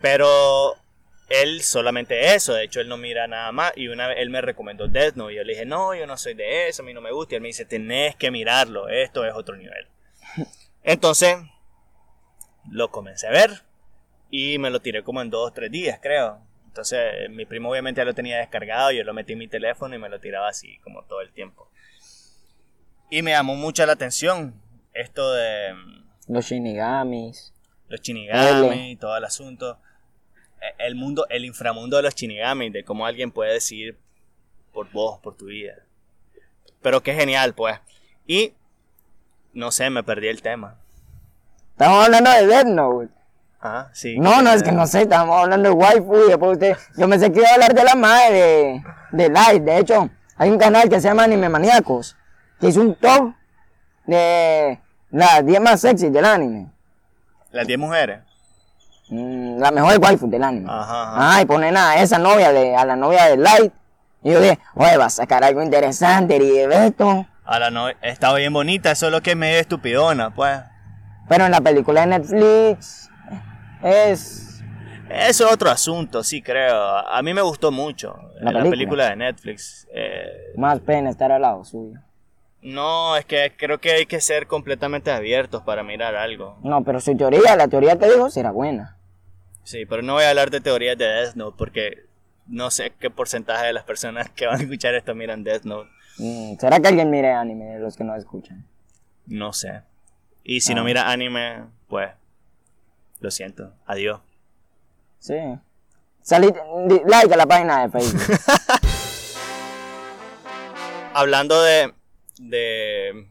Pero 0.00 0.74
él 1.28 1.60
solamente 1.62 2.34
eso. 2.34 2.54
De 2.54 2.64
hecho, 2.64 2.80
él 2.80 2.88
no 2.88 2.96
mira 2.96 3.26
nada 3.26 3.52
más. 3.52 3.72
Y 3.76 3.88
una 3.88 4.06
vez 4.06 4.18
él 4.20 4.30
me 4.30 4.40
recomendó 4.40 4.88
Death 4.88 5.16
Note. 5.16 5.32
Y 5.32 5.36
yo 5.36 5.44
le 5.44 5.52
dije, 5.52 5.66
no, 5.66 5.94
yo 5.94 6.06
no 6.06 6.16
soy 6.16 6.34
de 6.34 6.68
eso, 6.68 6.82
a 6.82 6.86
mí 6.86 6.94
no 6.94 7.00
me 7.00 7.10
gusta. 7.12 7.34
Y 7.34 7.36
él 7.36 7.42
me 7.42 7.48
dice, 7.48 7.64
tenés 7.64 8.16
que 8.16 8.30
mirarlo. 8.30 8.88
Esto 8.88 9.24
es 9.24 9.34
otro 9.34 9.56
nivel. 9.56 9.86
Entonces, 10.82 11.36
lo 12.70 12.90
comencé 12.90 13.26
a 13.26 13.30
ver. 13.30 13.62
Y 14.30 14.58
me 14.58 14.70
lo 14.70 14.80
tiré 14.80 15.02
como 15.02 15.20
en 15.22 15.30
dos 15.30 15.50
o 15.50 15.52
tres 15.52 15.70
días, 15.70 15.98
creo. 16.02 16.38
Entonces, 16.66 17.28
mi 17.30 17.44
primo 17.44 17.70
obviamente 17.70 18.00
ya 18.00 18.04
lo 18.04 18.14
tenía 18.14 18.38
descargado, 18.38 18.92
yo 18.92 19.02
lo 19.02 19.12
metí 19.14 19.32
en 19.32 19.38
mi 19.40 19.48
teléfono 19.48 19.94
y 19.94 19.98
me 19.98 20.08
lo 20.08 20.20
tiraba 20.20 20.48
así, 20.48 20.78
como 20.84 21.02
todo 21.04 21.22
el 21.22 21.32
tiempo. 21.32 21.68
Y 23.10 23.22
me 23.22 23.30
llamó 23.32 23.54
mucho 23.56 23.84
la 23.86 23.94
atención 23.94 24.54
esto 24.94 25.32
de 25.32 25.74
mm, 25.74 26.32
Los 26.32 26.46
Shinigamis. 26.46 27.52
los 27.88 28.00
Shinigami 28.00 28.66
L. 28.68 28.88
y 28.90 28.96
todo 28.96 29.16
el 29.16 29.24
asunto. 29.24 29.78
E- 30.60 30.86
El 30.86 30.94
mundo, 30.94 31.26
el 31.30 31.44
inframundo 31.44 31.96
de 31.96 32.02
los 32.02 32.14
Shinigami, 32.14 32.70
de 32.70 32.84
cómo 32.84 33.06
alguien 33.06 33.30
puede 33.30 33.52
decidir 33.52 33.98
por 34.72 34.90
vos, 34.92 35.18
por 35.20 35.36
tu 35.36 35.46
vida. 35.46 35.74
Pero 36.82 37.02
qué 37.02 37.14
genial, 37.14 37.54
pues. 37.54 37.78
Y, 38.26 38.52
no 39.52 39.70
sé, 39.70 39.90
me 39.90 40.02
perdí 40.02 40.28
el 40.28 40.42
tema. 40.42 40.76
Estamos 41.72 42.04
hablando 42.04 42.30
de 42.30 42.46
Death 42.46 42.66
Note. 42.66 43.08
Ah, 43.60 43.88
sí. 43.92 44.18
No, 44.18 44.40
no, 44.42 44.52
es 44.52 44.62
que 44.62 44.70
no 44.70 44.86
sé, 44.86 45.02
estamos 45.02 45.36
hablando 45.42 45.68
de 45.70 45.74
waifu 45.74 46.14
y 46.26 46.28
después 46.28 46.52
usted... 46.52 46.76
Yo 46.96 47.08
pensé 47.08 47.32
que 47.32 47.40
iba 47.40 47.48
a 47.48 47.54
hablar 47.54 47.74
de 47.74 47.82
la 47.84 47.94
madre 47.96 48.34
de, 48.34 48.82
de 49.12 49.28
Light. 49.30 49.62
De 49.64 49.78
hecho, 49.78 50.10
hay 50.36 50.50
un 50.50 50.58
canal 50.58 50.88
que 50.88 51.00
se 51.00 51.08
llama 51.08 51.24
Anime 51.24 51.48
Maníacos, 51.48 52.16
que 52.60 52.68
hizo 52.68 52.80
un 52.80 52.94
top 52.94 53.32
de 54.08 54.80
las 55.10 55.44
10 55.44 55.60
más 55.60 55.80
sexy 55.80 56.08
del 56.08 56.24
anime. 56.24 56.66
Las 57.52 57.66
10 57.66 57.78
mujeres. 57.78 58.20
Mm, 59.10 59.58
la 59.58 59.70
mejor 59.70 59.98
waifu 60.00 60.28
del 60.28 60.42
anime. 60.42 60.66
Ajá, 60.70 61.02
ajá. 61.02 61.36
Ah, 61.36 61.42
y 61.42 61.46
ponen 61.46 61.76
a 61.76 61.96
esa 62.02 62.18
novia, 62.18 62.52
de, 62.52 62.74
a 62.74 62.84
la 62.84 62.96
novia 62.96 63.26
de 63.26 63.36
Light, 63.36 63.72
Y 64.22 64.32
yo 64.32 64.40
dije, 64.40 64.58
oye, 64.74 64.96
va 64.96 65.04
a 65.06 65.10
sacar 65.10 65.44
algo 65.44 65.62
interesante, 65.62 66.36
y 66.42 66.58
esto. 66.58 67.26
Ahora 67.44 67.70
no, 67.70 67.88
está 68.02 68.34
bien 68.34 68.52
bonita, 68.52 68.90
eso 68.90 69.06
es 69.06 69.12
lo 69.12 69.20
que 69.22 69.30
es 69.30 69.36
medio 69.36 69.58
estupidona, 69.60 70.34
pues. 70.34 70.58
Pero 71.28 71.44
en 71.44 71.52
la 71.52 71.60
película 71.60 72.00
de 72.00 72.06
Netflix 72.08 73.10
es... 73.82 74.44
Eso 75.10 75.46
es 75.46 75.52
otro 75.52 75.70
asunto, 75.70 76.22
sí 76.22 76.42
creo. 76.42 76.76
A 76.76 77.22
mí 77.22 77.32
me 77.32 77.40
gustó 77.40 77.70
mucho 77.70 78.14
¿La 78.40 78.50
la, 78.52 78.58
película? 78.60 78.70
película 78.70 79.08
de 79.10 79.16
Netflix. 79.16 79.86
Eh, 79.94 80.52
Más 80.56 80.80
pena 80.80 81.08
estar 81.08 81.32
al 81.32 81.40
lado 81.40 81.64
suyo. 81.64 81.98
No, 82.62 83.16
es 83.16 83.24
que 83.24 83.52
creo 83.56 83.78
que 83.78 83.92
hay 83.92 84.06
que 84.06 84.20
ser 84.20 84.46
completamente 84.46 85.10
abiertos 85.10 85.62
para 85.62 85.82
mirar 85.82 86.14
algo. 86.16 86.58
No, 86.62 86.82
pero 86.84 87.00
su 87.00 87.16
teoría, 87.16 87.54
la 87.56 87.68
teoría 87.68 87.98
que 87.98 88.06
dijo, 88.10 88.30
será 88.30 88.50
buena. 88.50 88.96
Sí, 89.64 89.84
pero 89.86 90.02
no 90.02 90.14
voy 90.14 90.24
a 90.24 90.30
hablar 90.30 90.50
de 90.50 90.60
teorías 90.60 90.96
de 90.98 91.04
Death 91.06 91.34
Note 91.34 91.56
porque 91.58 92.04
no 92.46 92.70
sé 92.70 92.92
qué 92.98 93.10
porcentaje 93.10 93.66
de 93.66 93.72
las 93.74 93.84
personas 93.84 94.30
que 94.30 94.46
van 94.46 94.58
a 94.60 94.62
escuchar 94.62 94.94
esto 94.94 95.14
miran 95.14 95.44
Death 95.44 95.64
Note. 95.64 95.90
Mm, 96.18 96.56
¿Será 96.58 96.80
que 96.80 96.88
alguien 96.88 97.10
mire 97.10 97.32
anime 97.32 97.66
de 97.66 97.78
los 97.78 97.96
que 97.96 98.04
no 98.04 98.16
escuchan? 98.16 98.66
No 99.26 99.52
sé. 99.52 99.82
Y 100.42 100.62
si 100.62 100.72
Ah. 100.72 100.76
no 100.76 100.84
mira 100.84 101.10
anime, 101.10 101.64
pues 101.88 102.10
lo 103.20 103.30
siento. 103.30 103.72
Adiós. 103.86 104.20
Sí. 105.18 105.34
Salí, 106.22 106.48
di- 106.86 107.02
like 107.06 107.32
a 107.32 107.36
la 107.36 107.46
página 107.46 107.86
de 107.86 107.90
Facebook. 107.90 108.22
Hablando 111.14 111.60
de 111.62 111.92
de 112.38 113.28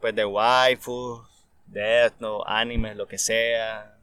pues 0.00 0.14
de 0.14 0.24
waifu, 0.24 1.22
Death 1.66 2.14
Note, 2.20 2.44
animes, 2.46 2.96
lo 2.96 3.06
que 3.06 3.18
sea, 3.18 3.96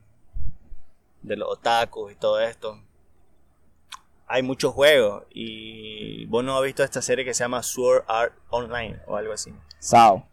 de 1.21 1.35
los 1.35 1.49
otakus 1.49 2.11
y 2.11 2.15
todo 2.15 2.39
esto. 2.39 2.79
Hay 4.27 4.41
muchos 4.41 4.73
juegos 4.73 5.23
y 5.29 6.25
vos 6.25 6.43
no 6.43 6.57
has 6.57 6.63
visto 6.63 6.83
esta 6.83 7.01
serie 7.01 7.25
que 7.25 7.33
se 7.33 7.43
llama 7.43 7.61
Sword 7.61 8.03
Art 8.07 8.33
Online 8.49 8.99
o 9.07 9.15
algo 9.15 9.33
así. 9.33 9.53
Sao. 9.79 10.25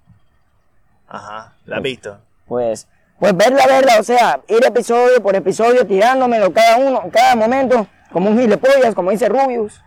Ajá, 1.06 1.54
¿la 1.66 1.76
has 1.76 1.82
visto? 1.82 2.18
Pues, 2.46 2.88
pues 3.18 3.36
verla, 3.36 3.66
verla, 3.66 4.00
o 4.00 4.02
sea, 4.02 4.40
ir 4.48 4.64
episodio 4.64 5.22
por 5.22 5.36
episodio 5.36 5.86
tirándomelo 5.86 6.52
cada 6.52 6.78
uno, 6.78 7.02
cada 7.12 7.36
momento, 7.36 7.86
como 8.10 8.30
un 8.30 8.38
gilipollas, 8.38 8.94
como 8.94 9.10
dice 9.10 9.28
Rubius. 9.28 9.80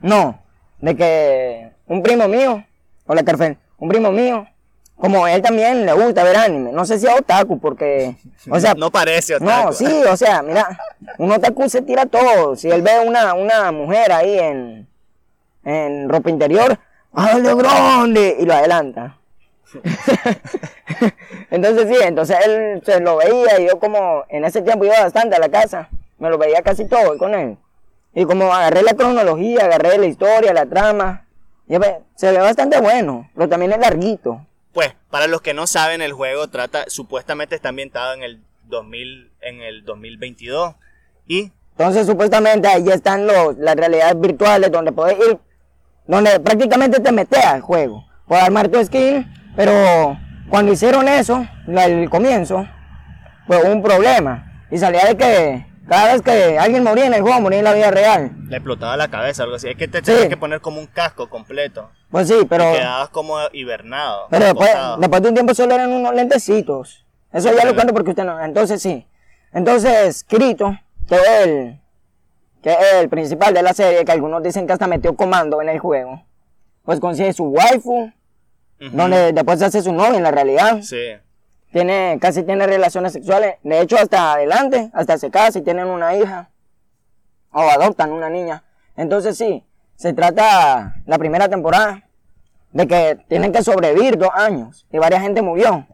No, 0.00 0.42
de 0.78 0.96
que 0.96 1.72
un 1.86 2.02
primo 2.02 2.28
mío, 2.28 2.64
hola 3.06 3.22
Carfel, 3.22 3.56
un 3.78 3.88
primo 3.88 4.10
mío, 4.10 4.46
como 4.96 5.26
él 5.26 5.42
también 5.42 5.84
le 5.84 5.92
gusta 5.92 6.24
ver 6.24 6.36
anime, 6.36 6.72
no 6.72 6.84
sé 6.84 6.98
si 6.98 7.06
es 7.06 7.14
otaku, 7.14 7.58
porque, 7.58 8.16
o 8.50 8.58
sea, 8.58 8.74
no 8.74 8.90
parece 8.90 9.38
no, 9.38 9.46
otaku. 9.46 9.72
sí, 9.72 10.02
o 10.10 10.16
sea, 10.16 10.42
mira, 10.42 10.78
un 11.18 11.30
otaku 11.30 11.68
se 11.68 11.82
tira 11.82 12.06
todo, 12.06 12.56
si 12.56 12.70
él 12.70 12.82
ve 12.82 13.00
una, 13.06 13.34
una 13.34 13.70
mujer 13.72 14.12
ahí 14.12 14.38
en, 14.38 14.88
en 15.64 16.08
ropa 16.08 16.30
interior, 16.30 16.78
¡ay, 17.12 17.42
grande! 17.42 18.36
Y 18.38 18.44
lo 18.44 18.54
adelanta. 18.54 19.16
entonces 21.50 21.88
sí, 21.88 21.96
entonces 22.02 22.36
él 22.46 22.82
se 22.84 23.00
lo 23.00 23.16
veía 23.16 23.60
y 23.60 23.66
yo 23.66 23.78
como 23.78 24.24
en 24.28 24.44
ese 24.44 24.62
tiempo 24.62 24.84
iba 24.84 25.00
bastante 25.00 25.36
a 25.36 25.40
la 25.40 25.48
casa, 25.48 25.88
me 26.18 26.30
lo 26.30 26.38
veía 26.38 26.62
casi 26.62 26.86
todo 26.86 27.18
con 27.18 27.34
él. 27.34 27.58
Y 28.14 28.24
como 28.24 28.52
agarré 28.54 28.82
la 28.82 28.94
cronología, 28.94 29.64
agarré 29.64 29.98
la 29.98 30.06
historia, 30.06 30.54
la 30.54 30.66
trama, 30.66 31.25
se 32.14 32.32
ve 32.32 32.38
bastante 32.38 32.80
bueno, 32.80 33.30
pero 33.34 33.48
también 33.48 33.72
es 33.72 33.78
larguito. 33.78 34.46
Pues, 34.72 34.94
para 35.10 35.26
los 35.26 35.40
que 35.40 35.54
no 35.54 35.66
saben, 35.66 36.02
el 36.02 36.12
juego 36.12 36.48
trata, 36.48 36.84
supuestamente 36.88 37.54
está 37.54 37.70
ambientado 37.70 38.14
en 38.14 38.22
el 38.22 38.42
2000, 38.64 39.32
en 39.40 39.60
el 39.62 39.84
2022 39.84 40.74
y 41.26 41.52
Entonces 41.72 42.06
supuestamente 42.06 42.68
ahí 42.68 42.88
están 42.88 43.26
los, 43.26 43.56
las 43.58 43.76
realidades 43.76 44.20
virtuales 44.20 44.70
donde 44.70 44.92
puedes 44.92 45.18
ir, 45.18 45.38
donde 46.06 46.38
prácticamente 46.40 47.00
te 47.00 47.12
metes 47.12 47.44
al 47.44 47.60
juego. 47.60 48.04
Puedes 48.26 48.44
armar 48.44 48.68
tu 48.68 48.82
skin, 48.84 49.26
pero 49.56 50.18
cuando 50.48 50.72
hicieron 50.72 51.08
eso, 51.08 51.46
el 51.66 52.08
comienzo, 52.10 52.66
pues 53.46 53.64
hubo 53.64 53.72
un 53.72 53.82
problema. 53.82 54.66
Y 54.70 54.78
salía 54.78 55.04
de 55.06 55.16
que 55.16 55.66
cada 55.88 56.12
vez 56.12 56.22
que 56.22 56.58
alguien 56.58 56.82
moría 56.82 57.06
en 57.06 57.14
el 57.14 57.22
juego, 57.22 57.40
moría 57.40 57.58
en 57.58 57.64
la 57.64 57.72
vida 57.74 57.90
real. 57.90 58.30
le 58.48 58.56
explotaba 58.56 58.96
la 58.96 59.08
cabeza, 59.08 59.42
algo 59.44 59.56
así. 59.56 59.68
Es 59.68 59.76
que 59.76 59.88
te 59.88 59.98
Sí. 59.98 60.04
tenías 60.04 60.28
que 60.28 60.36
poner 60.36 60.60
como 60.60 60.80
un 60.80 60.86
casco 60.86 61.28
completo. 61.28 61.90
Pues 62.10 62.28
sí, 62.28 62.46
pero, 62.48 62.72
y 62.72 62.76
quedabas 62.78 63.08
como 63.10 63.36
hibernado. 63.52 64.26
pero 64.30 64.44
después, 64.46 64.70
después 64.98 65.22
de 65.22 65.28
un 65.28 65.34
tiempo 65.34 65.54
solo 65.54 65.74
eran 65.74 65.92
unos 65.92 66.14
lentecitos. 66.14 67.04
Eso 67.32 67.52
ya 67.54 67.64
lo 67.64 67.74
cuento 67.74 67.92
porque 67.92 68.10
usted 68.10 68.24
no. 68.24 68.42
Entonces 68.44 68.80
sí. 68.80 69.06
Entonces, 69.52 70.22
Kirito, 70.24 70.78
que 71.08 71.16
el, 71.42 71.80
que 72.62 72.72
es 72.72 72.94
el 73.00 73.08
principal 73.08 73.52
de 73.54 73.62
la 73.62 73.72
serie, 73.74 74.04
que 74.04 74.12
algunos 74.12 74.42
dicen 74.42 74.66
que 74.66 74.72
hasta 74.72 74.86
metió 74.86 75.14
comando 75.16 75.60
en 75.62 75.68
el 75.68 75.78
juego, 75.78 76.22
pues 76.84 77.00
consigue 77.00 77.32
su 77.32 77.44
waifu, 77.44 78.10
donde 78.92 79.32
después 79.32 79.58
se 79.58 79.64
hace 79.66 79.82
su 79.82 79.92
novia 79.92 80.16
en 80.16 80.22
la 80.22 80.30
realidad. 80.30 80.80
Sí. 80.82 80.96
Tiene, 81.76 82.16
casi 82.22 82.42
tiene 82.42 82.66
relaciones 82.66 83.12
sexuales. 83.12 83.56
De 83.62 83.82
hecho, 83.82 83.98
hasta 83.98 84.32
adelante, 84.32 84.90
hasta 84.94 85.18
se 85.18 85.30
casa 85.30 85.58
y 85.58 85.62
tienen 85.62 85.88
una 85.88 86.16
hija. 86.16 86.48
O 87.52 87.60
adoptan 87.60 88.12
una 88.12 88.30
niña. 88.30 88.64
Entonces 88.96 89.36
sí, 89.36 89.62
se 89.94 90.14
trata 90.14 90.94
la 91.04 91.18
primera 91.18 91.50
temporada 91.50 92.08
de 92.72 92.86
que 92.86 93.18
tienen 93.28 93.52
que 93.52 93.62
sobrevivir 93.62 94.16
dos 94.16 94.30
años. 94.32 94.86
Y 94.90 94.96
varias 94.96 95.20
gente 95.20 95.42
murió. 95.42 95.86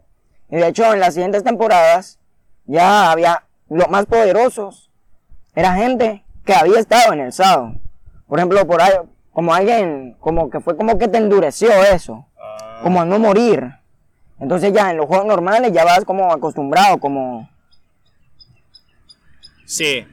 Y 0.49 0.59
de 0.59 0.69
hecho, 0.69 0.95
en 0.95 1.01
las 1.01 1.15
siguientes 1.15 1.43
temporadas, 1.43 2.21
ya 2.65 3.11
había 3.11 3.43
los 3.69 3.89
más 3.89 4.07
poderosos. 4.07 4.89
Era 5.53 5.75
gente 5.75 6.25
que 6.45 6.55
había 6.55 6.79
estado 6.79 7.13
en 7.13 7.19
el 7.23 7.33
SAO. 7.33 7.75
Por 8.29 8.39
ejemplo, 8.39 8.65
por 8.69 8.81
ahí, 8.83 8.93
como 9.33 9.53
alguien, 9.53 10.17
como 10.21 10.49
que 10.49 10.61
fue 10.61 10.77
como 10.77 10.97
que 10.97 11.09
te 11.09 11.19
endureció 11.19 11.73
eso 11.93 12.29
Ah, 12.39 12.79
como 12.85 13.01
a 13.01 13.05
no 13.05 13.19
morir. 13.19 13.82
Entonces 14.43 14.73
ya 14.73 14.91
en 14.91 14.97
los 14.97 15.07
juegos 15.07 15.25
normales 15.27 15.73
ya 15.73 15.85
vas 15.85 16.05
como 16.05 16.33
acostumbrado, 16.33 16.99
como... 16.99 17.49
sí. 19.65 20.07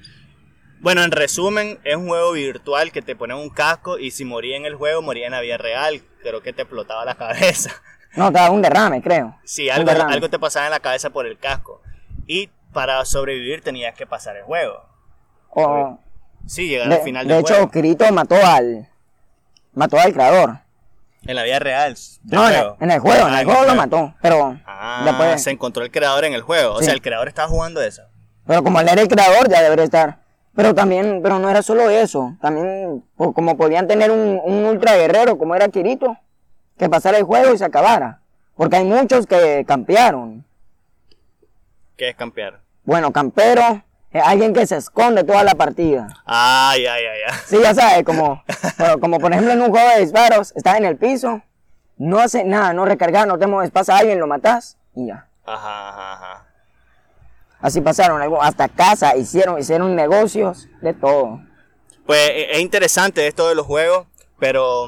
Bueno, 0.82 1.04
en 1.04 1.12
resumen, 1.12 1.80
es 1.84 1.96
un 1.98 2.08
juego 2.08 2.32
virtual 2.32 2.92
que 2.94 3.02
te 3.02 3.16
pone 3.16 3.34
un 3.34 3.50
casco 3.50 3.98
y 3.98 4.12
si 4.12 4.24
moría 4.24 4.56
en 4.56 4.66
el 4.66 4.76
juego, 4.76 5.02
moría 5.02 5.26
en 5.26 5.32
la 5.34 5.42
vida 5.42 5.58
real. 5.58 6.02
Creo 6.22 6.42
que 6.42 6.54
te 6.54 6.62
explotaba 6.62 7.04
la 7.04 7.16
cabeza. 7.18 7.72
No, 8.16 8.32
te 8.32 8.38
da 8.40 8.50
un 8.52 8.62
derrame, 8.62 9.02
creo. 9.02 9.36
Sí, 9.44 9.70
algo, 9.70 9.90
algo 9.92 10.30
te 10.30 10.40
pasaba 10.40 10.68
en 10.68 10.72
la 10.72 10.80
cabeza 10.80 11.10
por 11.10 11.26
el 11.26 11.38
casco. 11.38 11.82
Y 12.28 12.50
para 12.72 13.04
sobrevivir 13.06 13.62
tenías 13.62 13.94
que 13.96 14.06
pasar 14.06 14.38
el 14.38 14.44
juego. 14.44 14.84
O- 15.50 16.00
Sí, 16.46 16.68
llegar 16.70 16.88
de 16.88 16.96
al 16.96 17.02
final 17.02 17.28
de 17.28 17.34
del 17.34 17.44
hecho, 17.44 17.54
juego. 17.56 17.72
Kirito 17.72 18.12
mató 18.14 18.36
al... 18.44 18.88
Mató 19.74 20.00
al 20.00 20.14
creador. 20.14 20.60
En 21.26 21.36
la 21.36 21.44
vida 21.44 21.60
real. 21.60 21.96
No, 22.24 22.48
en 22.50 22.56
el, 22.56 22.62
juego. 22.62 22.78
en 22.80 22.92
el 22.92 23.00
juego, 23.00 23.28
en 23.28 23.34
Ah, 23.34 23.40
el 23.42 23.46
juego 23.46 23.66
lo 23.66 23.76
mató. 23.76 24.14
Pero 24.22 24.58
Ah, 24.66 25.02
después... 25.06 25.44
se 25.44 25.52
encontró 25.52 25.84
el 25.84 25.92
creador 25.92 26.26
en 26.26 26.34
el 26.34 26.42
juego. 26.42 26.74
O 26.76 26.82
sea, 26.82 26.94
el 26.94 27.02
creador 27.02 27.28
estaba 27.28 27.48
jugando 27.48 27.82
eso. 27.82 28.04
Pero 28.48 28.64
como 28.64 28.80
él 28.80 28.88
era 28.90 29.02
el 29.02 29.08
creador, 29.08 29.50
ya 29.50 29.62
debería 29.62 29.84
estar. 29.86 30.20
Pero 30.56 30.74
también, 30.74 31.20
pero 31.22 31.38
no 31.40 31.50
era 31.50 31.62
solo 31.62 31.90
eso. 31.90 32.36
También, 32.42 33.04
como 33.16 33.56
podían 33.58 33.88
tener 33.88 34.12
un, 34.12 34.42
un 34.44 34.66
ultra 34.66 34.96
guerrero, 34.96 35.38
como 35.38 35.56
era 35.56 35.68
Kirito, 35.70 36.18
que 36.78 36.90
pasara 36.90 37.18
el 37.18 37.24
juego 37.24 37.54
y 37.54 37.58
se 37.58 37.66
acabara. 37.66 38.22
Porque 38.56 38.78
hay 38.78 38.86
muchos 38.86 39.26
que 39.28 39.64
campearon. 39.68 40.46
¿Qué 41.96 42.10
es 42.10 42.16
campear? 42.16 42.60
Bueno, 42.84 43.12
campero 43.12 43.84
es 44.12 44.24
alguien 44.24 44.54
que 44.54 44.66
se 44.66 44.78
esconde 44.78 45.24
toda 45.24 45.44
la 45.44 45.56
partida. 45.56 46.08
Ay, 46.26 46.86
ay, 46.86 47.04
ay, 47.06 47.20
ay. 47.30 47.38
Sí, 47.46 47.58
ya 47.62 47.74
sabes, 47.74 48.04
como, 48.04 48.44
como, 48.78 49.00
como 49.00 49.20
por 49.20 49.32
ejemplo 49.32 49.54
en 49.54 49.62
un 49.62 49.70
juego 49.70 49.90
de 49.90 50.02
disparos, 50.02 50.52
estás 50.56 50.78
en 50.78 50.86
el 50.86 50.98
piso, 50.98 51.42
no 51.98 52.20
hace 52.20 52.44
nada, 52.44 52.74
no 52.74 52.86
recargas, 52.86 53.28
no 53.28 53.38
te 53.38 53.46
mueves, 53.48 53.72
pasa 53.72 53.98
alguien, 53.98 54.20
lo 54.20 54.28
matas 54.28 54.78
y 54.96 55.08
ya. 55.08 55.28
Ajá, 55.46 55.90
ajá, 55.90 56.14
ajá. 56.14 56.46
Así 57.62 57.82
pasaron, 57.82 58.22
hasta 58.42 58.70
casa, 58.70 59.16
hicieron, 59.18 59.60
hicieron 59.60 59.96
negocios, 59.96 60.68
de 60.82 60.94
todo. 60.94 61.42
Pues 62.06 62.30
e- 62.30 62.52
es 62.54 62.60
interesante 62.62 63.28
esto 63.28 63.50
de 63.50 63.56
los 63.56 63.66
juegos, 63.66 64.08
pero 64.40 64.88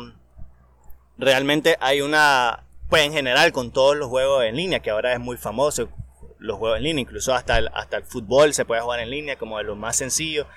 realmente 1.18 1.76
hay 1.82 2.02
una, 2.02 2.64
pues 2.90 3.04
en 3.06 3.12
general 3.12 3.52
con 3.52 3.72
todos 3.72 3.96
los 3.98 4.08
juegos 4.08 4.46
en 4.46 4.56
línea, 4.56 4.80
que 4.80 4.90
ahora 4.90 5.12
es 5.14 5.20
muy 5.20 5.36
famoso, 5.38 5.90
los 6.42 6.58
juegos 6.58 6.78
en 6.78 6.84
línea, 6.84 7.02
incluso 7.04 7.34
hasta 7.34 7.60
el, 7.60 7.70
hasta 7.74 7.98
el 7.98 8.04
fútbol 8.04 8.54
se 8.54 8.66
puede 8.66 8.82
jugar 8.82 9.00
en 9.00 9.12
línea 9.12 9.38
como 9.38 9.58
de 9.60 9.64
lo 9.64 9.76
más 9.76 9.96
sencillo, 9.96 10.48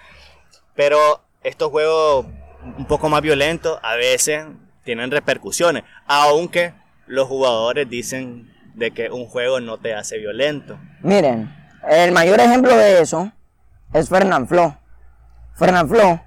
pero 0.75 1.23
estos 1.43 1.71
juegos 1.71 2.27
un 2.79 2.87
poco 2.87 3.09
más 3.09 3.21
violentos 3.21 3.79
a 3.83 3.95
veces 3.95 4.47
tienen 4.83 5.11
repercusiones, 5.11 5.85
aunque 6.07 6.73
los 7.07 7.29
jugadores 7.29 7.89
dicen 7.89 8.51
de 8.75 8.91
que 8.91 9.11
un 9.11 9.27
juego 9.27 9.61
no 9.61 9.79
te 9.79 9.95
hace 9.95 10.19
violento. 10.19 10.79
Miren, 11.03 11.55
el 11.89 12.13
mayor 12.13 12.41
ejemplo 12.41 12.75
de 12.77 13.01
eso 13.01 13.31
es 13.93 14.09
Fernand 14.09 14.49
Flo. 14.49 14.77
Fernand 15.55 15.89
Flo 15.89 16.21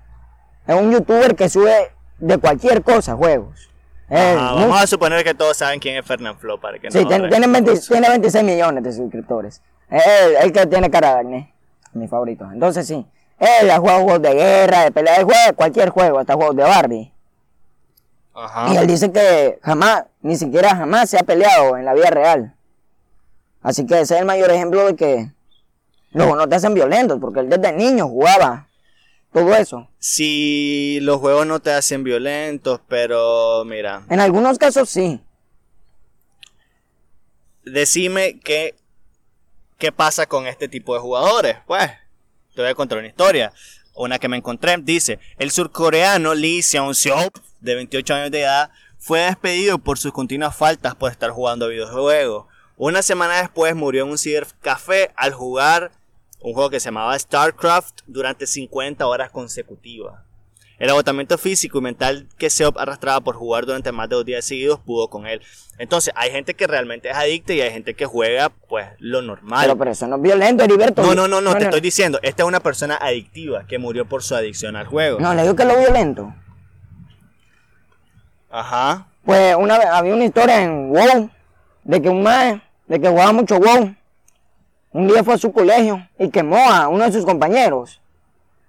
es 0.67 0.75
un 0.75 0.91
youtuber 0.91 1.35
que 1.35 1.49
sube 1.49 1.91
de 2.19 2.37
cualquier 2.37 2.83
cosa 2.83 3.15
juegos. 3.15 3.66
Es 4.09 4.19
Ajá, 4.37 4.53
muy- 4.53 4.61
vamos 4.63 4.81
a 4.81 4.87
suponer 4.87 5.23
que 5.23 5.33
todos 5.33 5.57
saben 5.57 5.79
quién 5.79 5.97
es 5.97 6.05
Fernand 6.05 6.37
Flo 6.39 6.59
para 6.59 6.79
que 6.79 6.89
Sí, 6.89 7.01
no 7.01 7.07
tiene, 7.07 7.27
tiene 7.29 7.47
20 7.47 7.79
tiene 7.79 8.09
26 8.09 8.43
millones 8.43 8.83
de 8.83 8.93
suscriptores. 8.93 9.61
Es 9.89 10.03
el, 10.41 10.51
que 10.51 10.65
tiene 10.65 10.89
cara 10.89 11.15
de 11.15 11.19
acné, 11.19 11.53
mi 11.93 12.07
favorito. 12.07 12.49
Entonces 12.51 12.87
sí, 12.87 13.05
Él 13.39 13.69
ha 13.69 13.77
jugado 13.79 14.03
juegos 14.03 14.21
de 14.21 14.33
guerra, 14.33 14.83
de 14.85 14.91
pelea, 14.91 15.15
él 15.17 15.25
juega 15.25 15.53
cualquier 15.53 15.89
juego, 15.89 16.19
hasta 16.19 16.35
juegos 16.35 16.55
de 16.55 16.63
Barbie. 16.63 17.13
Ajá. 18.33 18.73
Y 18.73 18.77
él 18.77 18.87
dice 18.87 19.11
que 19.11 19.59
jamás, 19.63 20.05
ni 20.21 20.35
siquiera 20.37 20.75
jamás 20.75 21.09
se 21.09 21.17
ha 21.17 21.23
peleado 21.23 21.75
en 21.77 21.85
la 21.85 21.93
vida 21.93 22.09
real. 22.09 22.53
Así 23.61 23.85
que 23.85 23.99
ese 24.01 24.15
es 24.15 24.19
el 24.21 24.25
mayor 24.25 24.49
ejemplo 24.51 24.85
de 24.85 24.95
que 24.95 25.31
luego 26.11 26.35
no 26.35 26.47
te 26.47 26.55
hacen 26.55 26.73
violentos, 26.73 27.19
porque 27.19 27.41
él 27.41 27.49
desde 27.49 27.73
niño 27.73 28.07
jugaba 28.07 28.66
todo 29.39 29.55
eso. 29.55 29.89
Si 29.99 30.99
los 31.01 31.17
juegos 31.17 31.45
no 31.45 31.59
te 31.59 31.71
hacen 31.71 32.03
violentos, 32.03 32.81
pero 32.87 33.63
mira, 33.65 34.03
En 34.09 34.19
algunos 34.19 34.57
casos 34.57 34.89
sí. 34.89 35.19
decime 37.63 38.39
qué, 38.43 38.75
qué 39.77 39.91
pasa 39.91 40.25
con 40.25 40.47
este 40.47 40.67
tipo 40.67 40.93
de 40.93 40.99
jugadores. 40.99 41.57
Pues, 41.65 41.89
te 42.55 42.61
voy 42.61 42.71
a 42.71 42.75
contar 42.75 42.97
una 42.97 43.07
historia. 43.07 43.53
Una 43.93 44.19
que 44.19 44.27
me 44.27 44.37
encontré 44.37 44.75
dice, 44.77 45.19
el 45.37 45.51
surcoreano 45.51 46.35
Lee 46.35 46.61
Seon-seop, 46.61 47.35
de 47.61 47.75
28 47.75 48.13
años 48.13 48.31
de 48.31 48.41
edad, 48.41 48.69
fue 48.99 49.21
despedido 49.21 49.79
por 49.79 49.97
sus 49.97 50.11
continuas 50.11 50.55
faltas 50.55 50.95
por 50.95 51.11
estar 51.11 51.31
jugando 51.31 51.67
videojuegos. 51.69 52.45
Una 52.75 53.01
semana 53.01 53.41
después 53.41 53.75
murió 53.75 54.03
en 54.03 54.11
un 54.11 54.17
cibercafé 54.19 55.11
al 55.15 55.33
jugar 55.33 55.91
un 56.41 56.53
juego 56.53 56.69
que 56.69 56.79
se 56.79 56.85
llamaba 56.85 57.17
StarCraft 57.17 58.01
durante 58.07 58.47
50 58.47 59.05
horas 59.05 59.31
consecutivas. 59.31 60.27
El 60.79 60.91
agotamiento 60.91 61.39
físico 61.39 61.79
y 61.79 61.81
mental 61.81 62.27
que 62.37 62.51
Seop 62.51 62.77
arrastraba 62.77 63.21
por 63.21 63.35
jugar 63.35 63.65
durante 63.65 63.91
más 63.91 64.09
de 64.09 64.15
dos 64.15 64.25
días 64.25 64.45
seguidos 64.45 64.79
pudo 64.79 65.07
con 65.07 65.25
él. 65.25 65.41
Entonces, 65.79 66.13
hay 66.15 66.29
gente 66.29 66.53
que 66.53 66.67
realmente 66.67 67.09
es 67.09 67.15
adicta 67.15 67.53
y 67.53 67.61
hay 67.61 67.71
gente 67.71 67.95
que 67.95 68.05
juega, 68.05 68.49
pues, 68.49 68.87
lo 68.99 69.23
normal. 69.23 69.61
Pero, 69.63 69.77
pero 69.77 69.91
eso 69.91 70.07
no 70.07 70.17
es 70.17 70.21
violento, 70.21 70.63
Heriberto. 70.63 71.01
No, 71.01 71.15
no, 71.15 71.27
no, 71.27 71.41
no, 71.41 71.55
te 71.55 71.63
estoy 71.63 71.81
diciendo, 71.81 72.19
esta 72.21 72.43
es 72.43 72.47
una 72.47 72.59
persona 72.59 72.95
adictiva 72.95 73.65
que 73.65 73.79
murió 73.79 74.05
por 74.07 74.21
su 74.21 74.35
adicción 74.35 74.75
al 74.75 74.85
juego. 74.85 75.19
No, 75.19 75.33
le 75.33 75.41
digo 75.41 75.55
que 75.55 75.63
es 75.63 75.67
lo 75.67 75.79
violento. 75.79 76.33
Ajá. 78.51 79.07
Pues 79.25 79.55
una 79.55 79.79
vez 79.79 79.87
había 79.87 80.13
una 80.13 80.25
historia 80.25 80.61
en 80.61 80.91
WoW 80.91 81.29
de 81.83 82.01
que 82.01 82.09
un 82.09 82.21
mae, 82.21 82.61
de 82.87 83.01
que 83.01 83.09
jugaba 83.09 83.33
mucho 83.33 83.57
WoW, 83.57 83.95
un 84.97 85.07
día 85.07 85.23
fue 85.23 85.35
a 85.35 85.37
su 85.37 85.51
colegio 85.51 86.07
y 86.17 86.29
quemó 86.29 86.57
a 86.57 86.87
uno 86.87 87.03
de 87.03 87.11
sus 87.11 87.23
compañeros. 87.23 88.01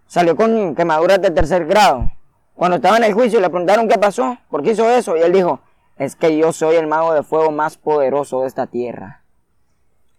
Salió 0.06 0.36
con 0.36 0.74
quemaduras 0.74 1.20
de 1.22 1.30
tercer 1.30 1.64
grado. 1.66 2.10
Cuando 2.54 2.76
estaba 2.76 2.98
en 2.98 3.04
el 3.04 3.14
juicio 3.14 3.40
le 3.40 3.48
preguntaron 3.48 3.88
qué 3.88 3.96
pasó, 3.98 4.36
por 4.50 4.62
qué 4.62 4.72
hizo 4.72 4.88
eso, 4.90 5.16
y 5.16 5.20
él 5.22 5.32
dijo, 5.32 5.60
es 5.96 6.16
que 6.16 6.36
yo 6.36 6.52
soy 6.52 6.76
el 6.76 6.86
mago 6.86 7.14
de 7.14 7.22
fuego 7.22 7.50
más 7.50 7.76
poderoso 7.78 8.42
de 8.42 8.48
esta 8.48 8.66
tierra. 8.66 9.22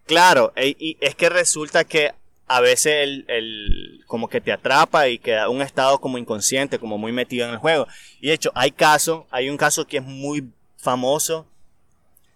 Claro, 0.06 0.52
e- 0.56 0.76
y 0.80 0.98
es 1.00 1.14
que 1.16 1.30
resulta 1.30 1.84
que 1.84 2.12
a 2.48 2.60
veces 2.62 2.94
el, 3.04 3.26
el- 3.28 4.04
como 4.08 4.28
que 4.30 4.42
te 4.42 4.52
atrapa 4.52 5.08
y 5.10 5.20
queda 5.20 5.50
un 5.50 5.62
estado 5.62 6.00
como 6.00 6.18
inconsciente, 6.18 6.80
como 6.80 6.98
muy 6.98 7.12
metido 7.12 7.46
en 7.46 7.52
el 7.52 7.58
juego. 7.60 7.86
Y 8.20 8.28
de 8.30 8.34
hecho, 8.34 8.52
hay 8.56 8.72
casos, 8.72 9.26
hay 9.30 9.50
un 9.50 9.58
caso 9.58 9.86
que 9.86 9.98
es 9.98 10.04
muy 10.04 10.50
famoso, 10.78 11.46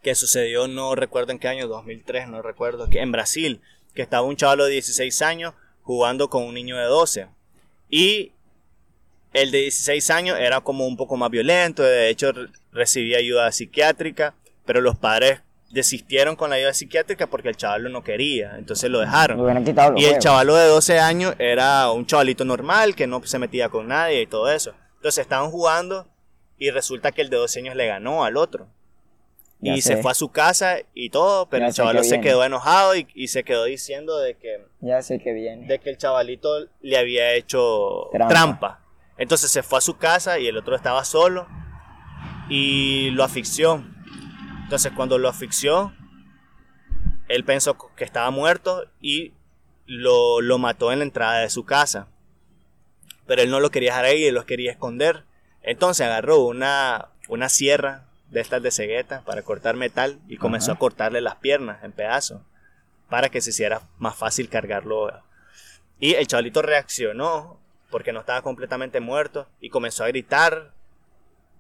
que 0.04 0.14
sucedió, 0.16 0.68
no 0.68 0.94
recuerdo 0.96 1.32
en 1.32 1.40
qué 1.40 1.48
año, 1.48 1.68
2003, 1.68 2.28
no 2.28 2.42
recuerdo, 2.42 2.90
que 2.90 3.00
en 3.00 3.12
Brasil, 3.12 3.62
que 3.96 4.02
estaba 4.02 4.28
un 4.28 4.36
chaval 4.36 4.60
de 4.60 4.70
16 4.70 5.22
años 5.22 5.54
jugando 5.82 6.30
con 6.30 6.44
un 6.44 6.54
niño 6.54 6.78
de 6.78 6.86
12. 6.86 7.28
Y 7.90 8.32
el 9.34 9.52
de 9.52 9.60
16 9.60 10.10
años 10.12 10.38
era 10.40 10.62
como 10.62 10.86
un 10.86 10.98
poco 10.98 11.18
más 11.18 11.30
violento, 11.32 11.84
de 11.84 12.10
hecho 12.10 12.32
re- 12.32 12.48
recibía 12.72 13.18
ayuda 13.18 13.52
psiquiátrica, 13.52 14.36
pero 14.66 14.82
los 14.82 14.98
padres 14.98 15.42
desistieron 15.72 16.36
con 16.36 16.52
la 16.52 16.58
ayuda 16.58 16.74
psiquiátrica 16.74 17.28
porque 17.28 17.50
el 17.50 17.56
chaval 17.58 17.92
no 17.92 18.04
quería, 18.04 18.58
entonces 18.58 18.92
lo 18.92 19.00
dejaron. 19.00 19.40
Y 19.98 20.06
el 20.06 20.20
chavalo 20.20 20.56
de 20.56 20.68
12 20.68 21.00
años 21.00 21.34
era 21.40 21.90
un 21.92 22.06
chavalito 22.06 22.46
normal 22.46 22.96
que 22.96 23.08
no 23.08 23.24
se 23.26 23.40
metía 23.40 23.70
con 23.70 23.88
nadie 23.88 24.22
y 24.22 24.28
todo 24.28 24.52
eso. 24.52 24.74
Entonces 24.98 25.24
estaban 25.24 25.50
jugando 25.50 26.08
y 26.60 26.70
resulta 26.70 27.12
que 27.12 27.22
el 27.24 27.30
de 27.30 27.38
12 27.38 27.60
años 27.60 27.76
le 27.76 27.88
ganó 27.88 28.24
al 28.24 28.38
otro. 28.38 28.68
Ya 29.64 29.74
y 29.76 29.82
sé. 29.82 29.96
se 29.96 30.02
fue 30.02 30.12
a 30.12 30.16
su 30.16 30.30
casa 30.30 30.78
y 30.94 31.10
todo, 31.10 31.48
pero 31.48 31.70
Ya 31.70 31.84
el 31.92 31.98
que 31.98 32.04
se 32.04 32.22
quedó 32.22 32.44
enojado 32.44 32.96
y, 32.96 33.08
y 33.16 33.28
se 33.30 33.44
quedó 33.44 33.64
diciendo 33.66 34.18
de 34.20 34.36
que, 34.36 34.66
Ya 34.82 35.02
sé 35.02 35.20
que 35.20 35.32
viene. 35.34 35.68
de 35.68 35.80
que 35.80 35.90
el 35.90 35.98
chavalito 35.98 36.68
le 36.82 36.98
había 36.98 37.34
hecho 37.34 38.10
Trampa. 38.12 38.28
trampa. 38.34 38.80
Entonces 39.18 39.52
se 39.52 39.64
fue 39.64 39.78
a 39.78 39.82
su 39.82 39.98
casa 39.98 40.40
y 40.40 40.48
el 40.48 40.58
otro 40.58 40.76
estaba 40.76 41.04
solo 41.06 41.48
y 42.50 43.10
lo 43.12 43.24
asfixió. 43.24 43.84
Entonces 44.64 44.92
cuando 44.96 45.18
lo 45.18 45.30
asfixió, 45.30 45.94
él 47.28 47.44
pensó 47.46 47.78
que 47.96 48.04
estaba 48.04 48.30
muerto 48.32 48.86
y 49.00 49.34
lo, 49.86 50.42
lo 50.42 50.58
mató 50.58 50.92
en 50.92 51.00
la 51.00 51.06
entrada 51.06 51.40
de 51.40 51.50
su 51.50 51.64
casa. 51.66 52.08
Pero 53.26 53.42
él 53.42 53.50
no 53.50 53.60
lo 53.60 53.72
quería 53.72 53.92
dejar 53.92 54.06
ahí, 54.06 54.26
él 54.26 54.36
lo 54.36 54.46
quería 54.46 54.72
esconder. 54.72 55.24
Entonces 55.62 56.06
agarró 56.06 56.40
una, 56.46 57.10
una 57.30 57.48
sierra 57.50 58.10
de 58.34 58.42
estas 58.42 58.64
de 58.64 58.72
cegueta 58.72 59.22
para 59.22 59.44
cortar 59.44 59.76
metal 59.76 60.20
y 60.28 60.38
comenzó 60.38 60.72
Ajá. 60.72 60.78
a 60.78 60.80
cortarle 60.80 61.22
las 61.22 61.36
piernas 61.36 61.84
en 61.84 61.92
pedazos 61.92 62.42
para 63.08 63.30
que 63.30 63.42
se 63.42 63.52
hiciera 63.52 63.84
más 64.00 64.16
fácil 64.16 64.50
cargarlo. 64.50 65.12
Y 66.00 66.16
el 66.16 66.26
chavalito 66.26 66.64
reaccionó 66.64 67.60
porque 67.92 68.12
no 68.12 68.22
estaba 68.22 68.42
completamente 68.42 69.00
muerto 69.00 69.48
y 69.62 69.70
comenzó 69.70 70.04
a 70.04 70.08
gritar 70.08 70.74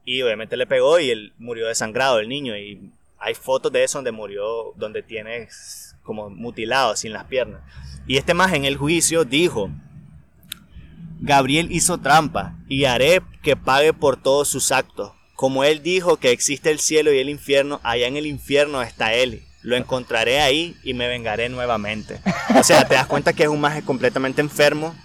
y 0.03 0.23
obviamente 0.23 0.57
le 0.57 0.65
pegó 0.65 0.99
y 0.99 1.11
él 1.11 1.31
murió 1.37 1.67
desangrado 1.67 2.19
el 2.19 2.27
niño 2.27 2.57
y 2.57 2.91
hay 3.19 3.35
fotos 3.35 3.71
de 3.71 3.83
eso 3.83 3.99
donde 3.99 4.11
murió 4.11 4.73
donde 4.75 5.03
tiene 5.03 5.47
como 6.01 6.31
mutilado 6.31 6.95
sin 6.95 7.13
las 7.13 7.25
piernas 7.25 7.61
y 8.07 8.17
este 8.17 8.33
más 8.33 8.51
en 8.51 8.65
el 8.65 8.75
juicio 8.75 9.23
dijo 9.23 9.69
Gabriel 11.21 11.71
hizo 11.71 11.99
trampa 11.99 12.55
y 12.67 12.85
haré 12.85 13.21
que 13.43 13.55
pague 13.55 13.93
por 13.93 14.17
todos 14.17 14.49
sus 14.49 14.71
actos 14.71 15.13
como 15.43 15.65
él 15.65 15.83
dijo 15.83 16.15
que 16.15 16.31
existe 16.31 16.71
el 16.71 16.79
cielo 16.79 17.11
y 17.11 17.19
el 17.19 17.27
infierno 17.27 17.81
allá 17.83 18.07
en 18.07 18.15
el 18.15 18.25
infierno 18.25 18.81
está 18.81 19.13
él 19.13 19.43
lo 19.61 19.75
encontraré 19.75 20.39
ahí 20.39 20.77
y 20.83 20.93
me 20.93 21.09
vengaré 21.09 21.49
nuevamente 21.49 22.21
o 22.57 22.63
sea 22.63 22.87
te 22.87 22.93
das 22.95 23.07
cuenta 23.07 23.33
que 23.33 23.43
es 23.43 23.49
un 23.49 23.59
maje 23.59 23.81
completamente 23.83 24.39
enfermo 24.39 24.95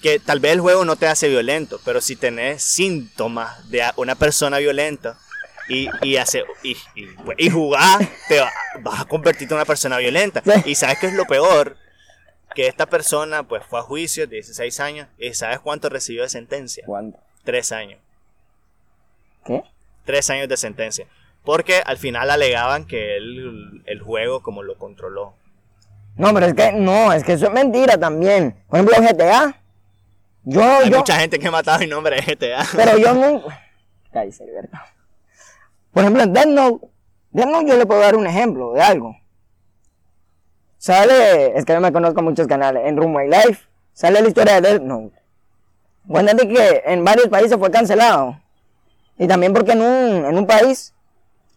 que 0.00 0.18
tal 0.18 0.40
vez 0.40 0.52
el 0.52 0.60
juego 0.60 0.84
no 0.86 0.96
te 0.96 1.06
hace 1.06 1.28
violento, 1.28 1.78
pero 1.84 2.00
si 2.00 2.16
tenés 2.16 2.62
síntomas 2.64 3.70
de 3.70 3.84
una 3.96 4.14
persona 4.16 4.58
violenta 4.58 5.16
y, 5.68 5.88
y, 6.02 6.16
hace, 6.16 6.42
y, 6.64 6.72
y, 6.96 7.06
y 7.38 7.50
jugar, 7.50 8.00
te 8.28 8.40
va- 8.40 8.50
vas 8.80 9.00
a 9.02 9.04
convertirte 9.04 9.54
en 9.54 9.58
una 9.58 9.64
persona 9.64 9.98
violenta. 9.98 10.42
Y 10.64 10.74
sabes 10.74 10.98
que 10.98 11.06
es 11.06 11.12
lo 11.12 11.24
peor, 11.26 11.76
que 12.56 12.66
esta 12.66 12.86
persona 12.86 13.44
pues 13.44 13.62
fue 13.70 13.78
a 13.78 13.82
juicio, 13.82 14.26
16 14.26 14.80
años, 14.80 15.06
y 15.18 15.32
¿sabes 15.34 15.60
cuánto 15.60 15.88
recibió 15.88 16.22
de 16.24 16.30
sentencia? 16.30 16.82
¿Cuánto? 16.84 17.20
Tres 17.44 17.70
años. 17.70 18.00
¿Qué? 19.46 19.62
Tres 20.04 20.28
años 20.30 20.48
de 20.48 20.56
sentencia. 20.56 21.06
Porque 21.44 21.82
al 21.84 21.98
final 21.98 22.30
alegaban 22.30 22.86
que 22.86 23.16
él 23.16 23.82
el 23.86 24.00
juego 24.00 24.42
como 24.42 24.62
lo 24.62 24.76
controló. 24.78 25.34
No, 26.16 26.32
pero 26.34 26.46
es 26.46 26.54
que 26.54 26.72
no, 26.72 27.12
es 27.12 27.24
que 27.24 27.32
eso 27.32 27.46
es 27.46 27.52
mentira 27.52 27.98
también. 27.98 28.56
Por 28.68 28.80
ejemplo, 28.80 28.96
GTA. 29.00 29.56
Yo, 30.44 30.62
Hay 30.62 30.90
yo, 30.90 30.98
mucha 30.98 31.18
gente 31.18 31.38
que 31.38 31.48
ha 31.48 31.50
matado 31.50 31.82
en 31.82 31.90
nombre 31.90 32.16
de 32.16 32.22
GTA. 32.22 32.64
pero 32.76 32.98
yo 32.98 33.14
no. 33.14 33.42
Cállese, 34.12 34.44
Alberto. 34.44 34.76
Por 35.92 36.02
ejemplo, 36.02 36.22
en 36.22 36.32
Death 36.32 36.46
Note, 36.46 36.86
Death 37.30 37.48
Note 37.48 37.66
yo 37.68 37.76
le 37.76 37.86
puedo 37.86 38.00
dar 38.00 38.16
un 38.16 38.26
ejemplo 38.26 38.72
de 38.72 38.82
algo. 38.82 39.16
Sale, 40.78 41.56
es 41.56 41.64
que 41.64 41.74
no 41.74 41.80
me 41.80 41.92
conozco 41.92 42.22
muchos 42.22 42.46
canales, 42.46 42.82
en 42.86 42.96
Runway 42.96 43.28
Life, 43.28 43.68
sale 43.92 44.20
la 44.20 44.28
historia 44.28 44.60
de 44.60 44.72
Death 44.72 44.82
Note. 44.82 45.16
Cuéntate 46.08 46.48
que 46.48 46.82
en 46.86 47.04
varios 47.04 47.28
países 47.28 47.56
fue 47.56 47.70
cancelado. 47.70 48.40
Y 49.18 49.26
también 49.26 49.52
porque 49.52 49.72
en 49.72 49.82
un, 49.82 50.24
en 50.24 50.36
un 50.36 50.46
país 50.46 50.94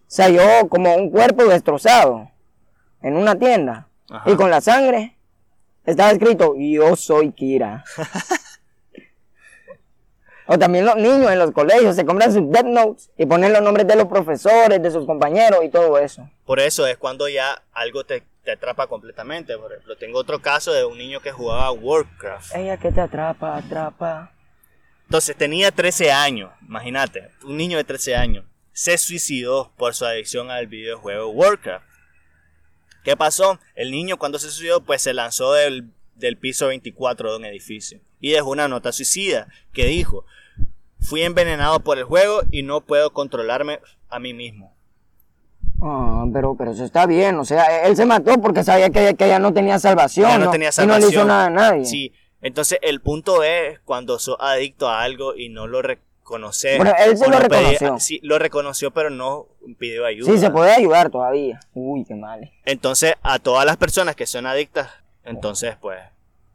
se 0.07 0.23
halló 0.23 0.67
como 0.69 0.95
un 0.95 1.09
cuerpo 1.09 1.45
destrozado 1.45 2.29
en 3.01 3.17
una 3.17 3.35
tienda. 3.35 3.87
Ajá. 4.09 4.29
Y 4.29 4.35
con 4.35 4.49
la 4.49 4.61
sangre 4.61 5.17
estaba 5.85 6.11
escrito, 6.11 6.55
yo 6.57 6.95
soy 6.95 7.31
Kira. 7.31 7.83
o 10.47 10.57
también 10.57 10.85
los 10.85 10.95
niños 10.95 11.31
en 11.31 11.39
los 11.39 11.51
colegios 11.51 11.95
se 11.95 12.05
compran 12.05 12.33
sus 12.33 12.49
Death 12.49 12.65
Notes 12.65 13.11
y 13.17 13.25
ponen 13.25 13.53
los 13.53 13.61
nombres 13.61 13.87
de 13.87 13.95
los 13.95 14.05
profesores, 14.05 14.81
de 14.81 14.91
sus 14.91 15.05
compañeros 15.05 15.63
y 15.63 15.69
todo 15.69 15.97
eso. 15.97 16.29
Por 16.45 16.59
eso 16.59 16.85
es 16.87 16.97
cuando 16.97 17.27
ya 17.27 17.63
algo 17.73 18.03
te, 18.03 18.23
te 18.43 18.51
atrapa 18.51 18.87
completamente. 18.87 19.57
Por 19.57 19.71
ejemplo, 19.71 19.97
tengo 19.97 20.19
otro 20.19 20.41
caso 20.41 20.71
de 20.71 20.85
un 20.85 20.97
niño 20.97 21.19
que 21.19 21.31
jugaba 21.31 21.71
Warcraft. 21.71 22.55
Ella 22.55 22.77
que 22.77 22.91
te 22.91 23.01
atrapa, 23.01 23.57
atrapa. 23.57 24.31
Entonces 25.05 25.35
tenía 25.35 25.71
13 25.71 26.11
años, 26.11 26.51
imagínate, 26.67 27.29
un 27.43 27.57
niño 27.57 27.77
de 27.77 27.83
13 27.83 28.15
años 28.15 28.45
se 28.73 28.97
suicidó 28.97 29.71
por 29.77 29.95
su 29.95 30.03
adicción 30.05 30.51
al 30.51 30.67
videojuego 30.67 31.29
Warcraft. 31.29 31.85
¿Qué 33.03 33.15
pasó? 33.15 33.59
El 33.75 33.91
niño 33.91 34.17
cuando 34.17 34.37
se 34.39 34.49
suicidó 34.49 34.81
pues 34.83 35.01
se 35.01 35.13
lanzó 35.13 35.53
del, 35.53 35.91
del 36.15 36.37
piso 36.37 36.67
24 36.67 37.31
de 37.31 37.37
un 37.37 37.45
edificio 37.45 37.99
y 38.19 38.31
dejó 38.31 38.49
una 38.49 38.67
nota 38.67 38.91
suicida 38.91 39.47
que 39.71 39.85
dijo, 39.85 40.25
fui 40.99 41.21
envenenado 41.21 41.79
por 41.81 41.97
el 41.99 42.03
juego 42.03 42.41
y 42.51 42.63
no 42.63 42.81
puedo 42.81 43.13
controlarme 43.13 43.79
a 44.09 44.19
mí 44.19 44.33
mismo. 44.33 44.75
Ah, 45.81 46.25
pero, 46.33 46.55
pero 46.57 46.71
eso 46.71 46.83
está 46.83 47.05
bien, 47.05 47.37
o 47.37 47.45
sea, 47.45 47.85
él 47.85 47.95
se 47.95 48.05
mató 48.05 48.41
porque 48.41 48.63
sabía 48.63 48.89
que, 48.89 49.13
que 49.15 49.25
ella 49.25 49.39
no 49.39 49.53
tenía 49.53 49.77
salvación. 49.77 50.27
Ya 50.29 50.37
no 50.37 50.45
¿no? 50.45 50.51
tenía 50.51 50.69
Y 50.75 50.81
no 50.87 50.93
le 50.93 50.99
hizo 50.99 51.11
salvación. 51.11 51.27
nada 51.27 51.45
a 51.45 51.49
nadie. 51.49 51.85
Sí, 51.85 52.11
Entonces 52.45 52.77
el 52.83 53.01
punto 53.01 53.41
es 53.43 53.79
cuando 53.79 54.19
sos 54.19 54.37
adicto 54.39 54.87
a 54.87 55.01
algo 55.01 55.35
y 55.35 55.49
no 55.49 55.65
lo 55.65 55.81
reconoces. 55.81 56.77
Bueno, 56.77 56.93
él 56.99 57.17
se 57.17 57.27
lo 57.27 57.37
pedí- 57.37 57.71
reconoció. 57.71 57.99
sí, 57.99 58.19
lo 58.21 58.37
reconoció 58.37 58.91
pero 58.91 59.09
no 59.09 59.47
pidió 59.79 60.05
ayuda. 60.05 60.31
Sí, 60.31 60.37
se 60.37 60.51
puede 60.51 60.71
ayudar 60.71 61.09
todavía. 61.09 61.59
Uy, 61.73 62.05
qué 62.05 62.13
mal. 62.13 62.51
Entonces 62.65 63.15
a 63.23 63.39
todas 63.39 63.65
las 63.65 63.77
personas 63.77 64.15
que 64.15 64.27
son 64.27 64.45
adictas, 64.45 64.91
entonces 65.23 65.75
pues 65.81 65.99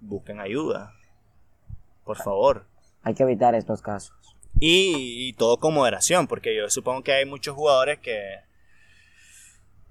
busquen 0.00 0.38
ayuda. 0.40 0.94
Por 2.04 2.16
favor. 2.16 2.66
Hay 3.02 3.14
que 3.14 3.22
evitar 3.24 3.54
estos 3.56 3.82
casos. 3.82 4.14
Y, 4.60 5.28
y 5.28 5.32
todo 5.32 5.56
con 5.58 5.74
moderación, 5.74 6.26
porque 6.28 6.54
yo 6.56 6.68
supongo 6.70 7.02
que 7.02 7.12
hay 7.12 7.24
muchos 7.24 7.54
jugadores 7.54 7.98
que, 7.98 8.40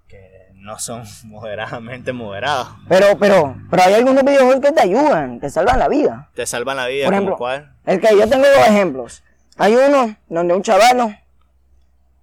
que 0.07 0.48
no 0.59 0.77
son 0.79 1.03
moderadamente 1.25 2.13
moderados. 2.13 2.67
Pero, 2.87 3.17
pero, 3.17 3.55
pero 3.69 3.83
hay 3.83 3.93
algunos 3.95 4.23
videojuegos 4.23 4.61
que 4.61 4.71
te 4.71 4.81
ayudan, 4.81 5.39
te 5.39 5.49
salvan 5.49 5.79
la 5.79 5.87
vida. 5.87 6.29
Te 6.35 6.45
salvan 6.45 6.77
la 6.77 6.87
vida, 6.87 7.05
Por 7.05 7.13
ejemplo, 7.13 7.37
cuál. 7.37 7.73
El 7.85 7.99
que 7.99 8.17
yo 8.17 8.27
tengo 8.29 8.45
dos 8.45 8.67
ejemplos. 8.67 9.23
Hay 9.57 9.75
uno 9.75 10.15
donde 10.27 10.53
un 10.53 10.61
chavalo 10.61 11.13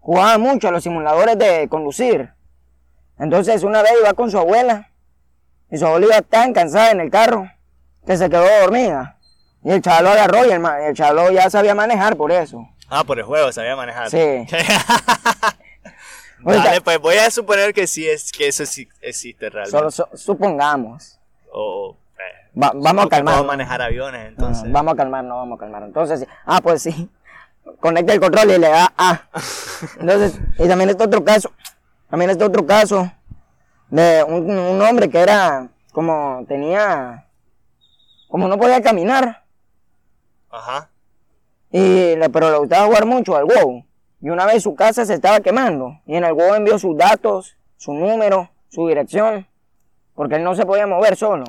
jugaba 0.00 0.38
mucho 0.38 0.68
a 0.68 0.70
los 0.70 0.82
simuladores 0.82 1.38
de 1.38 1.68
conducir. 1.68 2.30
Entonces 3.18 3.62
una 3.62 3.82
vez 3.82 3.92
iba 4.00 4.12
con 4.14 4.30
su 4.30 4.38
abuela 4.38 4.90
y 5.70 5.78
su 5.78 5.86
abuela 5.86 6.06
iba 6.06 6.22
tan 6.22 6.52
cansada 6.52 6.90
en 6.90 7.00
el 7.00 7.10
carro 7.10 7.50
que 8.06 8.16
se 8.16 8.30
quedó 8.30 8.46
dormida. 8.62 9.18
Y 9.64 9.72
el 9.72 9.82
chavalo 9.82 10.10
agarró 10.10 10.46
y 10.46 10.50
el, 10.50 10.64
el 10.64 10.94
chavalo 10.94 11.30
ya 11.32 11.50
sabía 11.50 11.74
manejar 11.74 12.16
por 12.16 12.30
eso. 12.30 12.68
Ah, 12.88 13.02
por 13.02 13.18
el 13.18 13.24
juego, 13.24 13.50
sabía 13.50 13.74
manejar. 13.74 14.10
Sí. 14.10 14.18
Dale, 16.40 16.58
Ahorita- 16.58 16.80
pues 16.84 16.98
voy 17.00 17.16
a 17.16 17.30
suponer 17.30 17.72
que 17.72 17.86
sí 17.86 18.06
es 18.08 18.30
que 18.32 18.48
eso 18.48 18.66
sí 18.66 18.88
existe 19.00 19.48
realmente. 19.50 19.70
Solo 19.78 19.90
su- 19.90 20.06
supongamos. 20.16 21.18
O, 21.52 21.96
eh, 22.18 22.58
Va- 22.62 22.72
vamos 22.74 23.06
a 23.06 23.08
calmar. 23.08 23.34
puedo 23.34 23.46
manejar 23.46 23.80
aviones, 23.82 24.28
entonces. 24.28 24.70
Vamos 24.70 24.94
a 24.94 24.96
calmar, 24.96 25.24
no 25.24 25.36
vamos 25.36 25.56
a 25.56 25.60
calmar. 25.60 25.82
Entonces, 25.84 26.26
ah, 26.44 26.60
pues 26.62 26.82
sí. 26.82 27.08
Conecta 27.80 28.12
el 28.12 28.20
control 28.20 28.50
y 28.52 28.58
le 28.58 28.68
da 28.68 28.92
A. 28.96 29.22
Entonces, 30.00 30.38
y 30.58 30.68
también 30.68 30.90
este 30.90 31.02
otro 31.02 31.24
caso, 31.24 31.50
también 32.08 32.30
este 32.30 32.44
otro 32.44 32.64
caso 32.64 33.10
de 33.88 34.22
un, 34.24 34.48
un 34.50 34.82
hombre 34.82 35.08
que 35.10 35.18
era 35.18 35.68
como 35.92 36.44
tenía, 36.46 37.26
como 38.28 38.46
no 38.46 38.56
podía 38.58 38.80
caminar, 38.82 39.44
Ajá. 40.50 40.88
y 41.72 42.14
pero 42.32 42.50
le 42.50 42.58
gustaba 42.58 42.86
jugar 42.86 43.04
mucho 43.06 43.36
al 43.36 43.44
WoW. 43.46 43.84
Y 44.20 44.30
una 44.30 44.46
vez 44.46 44.62
su 44.62 44.74
casa 44.74 45.04
se 45.04 45.14
estaba 45.14 45.40
quemando, 45.40 46.00
y 46.06 46.16
en 46.16 46.24
el 46.24 46.32
WoW 46.32 46.54
envió 46.54 46.78
sus 46.78 46.96
datos, 46.96 47.56
su 47.76 47.92
número, 47.92 48.50
su 48.68 48.88
dirección, 48.88 49.46
porque 50.14 50.36
él 50.36 50.44
no 50.44 50.54
se 50.54 50.64
podía 50.64 50.86
mover 50.86 51.16
solo. 51.16 51.44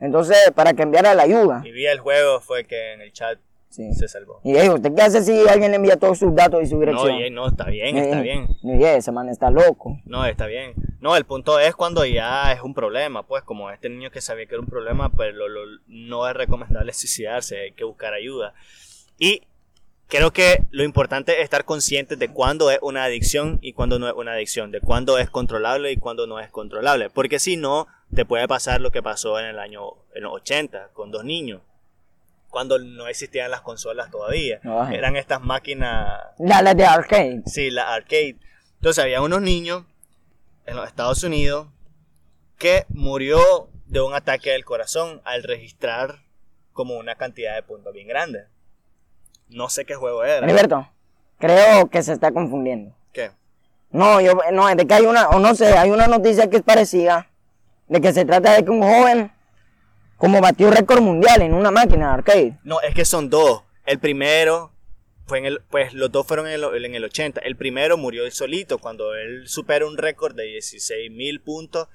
Entonces, 0.00 0.36
para 0.54 0.72
que 0.74 0.82
enviara 0.82 1.14
la 1.14 1.22
ayuda. 1.22 1.62
Y 1.64 1.70
vi 1.70 1.86
el 1.86 2.00
juego, 2.00 2.40
fue 2.40 2.64
que 2.64 2.92
en 2.94 3.00
el 3.02 3.12
chat 3.12 3.38
Sí. 3.68 3.94
se 3.94 4.06
salvó. 4.06 4.40
Y 4.44 4.54
ey, 4.56 4.68
¿usted 4.68 4.92
qué 4.94 5.00
hace 5.00 5.22
si 5.22 5.48
alguien 5.48 5.70
le 5.70 5.76
envía 5.76 5.96
todos 5.96 6.18
sus 6.18 6.34
datos 6.34 6.60
y 6.62 6.66
su 6.66 6.74
No, 6.74 6.80
dirección? 6.80 7.14
y- 7.20 7.30
no, 7.30 7.46
está 7.48 7.64
bien, 7.66 7.96
está 7.96 8.18
Eh, 8.18 8.22
bien. 8.22 8.46
Y 8.62 8.84
ese 8.84 9.12
man 9.12 9.30
está 9.30 9.50
loco. 9.50 9.98
No, 10.04 10.26
está 10.26 10.44
bien. 10.46 10.74
No, 11.00 11.16
el 11.16 11.24
punto 11.24 11.58
es 11.58 11.74
cuando 11.74 12.04
ya 12.04 12.52
es 12.52 12.60
un 12.60 12.74
problema, 12.74 13.22
pues 13.22 13.44
como 13.44 13.70
este 13.70 13.88
niño 13.88 14.10
que 14.10 14.20
sabía 14.20 14.44
que 14.46 14.56
era 14.56 14.60
un 14.60 14.68
problema, 14.68 15.08
pues 15.08 15.32
lo- 15.34 15.48
lo- 15.48 15.80
no 15.86 16.28
es 16.28 16.34
recomendable 16.34 16.92
suicidarse, 16.92 17.60
hay 17.60 17.72
que 17.72 17.84
buscar 17.84 18.12
ayuda. 18.12 18.52
Y 19.18 19.42
creo 20.12 20.30
que 20.30 20.62
lo 20.70 20.84
importante 20.84 21.38
es 21.38 21.44
estar 21.44 21.64
conscientes 21.64 22.18
de 22.18 22.28
cuándo 22.28 22.70
es 22.70 22.78
una 22.82 23.04
adicción 23.04 23.58
y 23.62 23.72
cuándo 23.72 23.98
no 23.98 24.06
es 24.08 24.12
una 24.14 24.32
adicción, 24.32 24.70
de 24.70 24.82
cuándo 24.82 25.16
es 25.16 25.30
controlable 25.30 25.90
y 25.90 25.96
cuándo 25.96 26.26
no 26.26 26.38
es 26.38 26.50
controlable, 26.50 27.08
porque 27.08 27.38
si 27.38 27.56
no, 27.56 27.86
te 28.14 28.26
puede 28.26 28.46
pasar 28.46 28.82
lo 28.82 28.90
que 28.90 29.02
pasó 29.02 29.40
en 29.40 29.46
el 29.46 29.58
año 29.58 29.80
en 30.14 30.24
los 30.24 30.34
80 30.34 30.90
con 30.92 31.10
dos 31.12 31.24
niños, 31.24 31.62
cuando 32.50 32.78
no 32.78 33.06
existían 33.06 33.50
las 33.50 33.62
consolas 33.62 34.10
todavía. 34.10 34.60
Ay. 34.64 34.96
Eran 34.96 35.16
estas 35.16 35.40
máquinas 35.40 36.20
La, 36.38 36.60
la 36.60 36.74
de 36.74 36.84
arcade. 36.84 37.40
Sí, 37.46 37.70
la 37.70 37.94
arcade. 37.94 38.36
Entonces 38.74 39.02
había 39.02 39.22
unos 39.22 39.40
niños 39.40 39.84
en 40.66 40.76
los 40.76 40.86
Estados 40.86 41.24
Unidos 41.24 41.68
que 42.58 42.84
murió 42.90 43.40
de 43.86 44.02
un 44.02 44.12
ataque 44.12 44.50
del 44.50 44.66
corazón 44.66 45.22
al 45.24 45.42
registrar 45.42 46.18
como 46.74 46.98
una 46.98 47.14
cantidad 47.14 47.54
de 47.54 47.62
puntos 47.62 47.94
bien 47.94 48.08
grande. 48.08 48.51
No 49.52 49.68
sé 49.68 49.84
qué 49.84 49.94
juego 49.94 50.24
era. 50.24 50.44
Heriberto, 50.44 50.88
creo 51.38 51.88
que 51.88 52.02
se 52.02 52.12
está 52.12 52.32
confundiendo. 52.32 52.94
¿Qué? 53.12 53.30
No, 53.90 54.20
yo, 54.20 54.38
no, 54.52 54.68
es 54.68 54.76
de 54.76 54.86
que 54.86 54.94
hay 54.94 55.06
una, 55.06 55.28
o 55.28 55.38
no 55.38 55.54
sé, 55.54 55.76
hay 55.76 55.90
una 55.90 56.06
noticia 56.06 56.48
que 56.48 56.56
es 56.56 56.62
parecida, 56.62 57.30
de 57.88 58.00
que 58.00 58.12
se 58.12 58.24
trata 58.24 58.54
de 58.54 58.64
que 58.64 58.70
un 58.70 58.82
joven, 58.82 59.32
como 60.16 60.40
batió 60.40 60.70
récord 60.70 61.00
mundial 61.00 61.42
en 61.42 61.52
una 61.52 61.70
máquina 61.70 62.08
de 62.08 62.14
arcade. 62.14 62.58
No, 62.64 62.80
es 62.80 62.94
que 62.94 63.04
son 63.04 63.28
dos. 63.28 63.62
El 63.84 63.98
primero 63.98 64.72
fue 65.26 65.38
en 65.38 65.46
el, 65.46 65.60
pues 65.70 65.92
los 65.94 66.10
dos 66.10 66.26
fueron 66.26 66.46
en 66.46 66.54
el, 66.54 66.84
en 66.84 66.94
el 66.94 67.04
80. 67.04 67.40
El 67.40 67.56
primero 67.56 67.96
murió 67.96 68.24
él 68.24 68.32
solito 68.32 68.78
cuando 68.78 69.14
él 69.14 69.48
supera 69.48 69.86
un 69.86 69.96
récord 69.96 70.34
de 70.34 70.44
16 70.44 71.10
mil 71.10 71.40
puntos. 71.40 71.88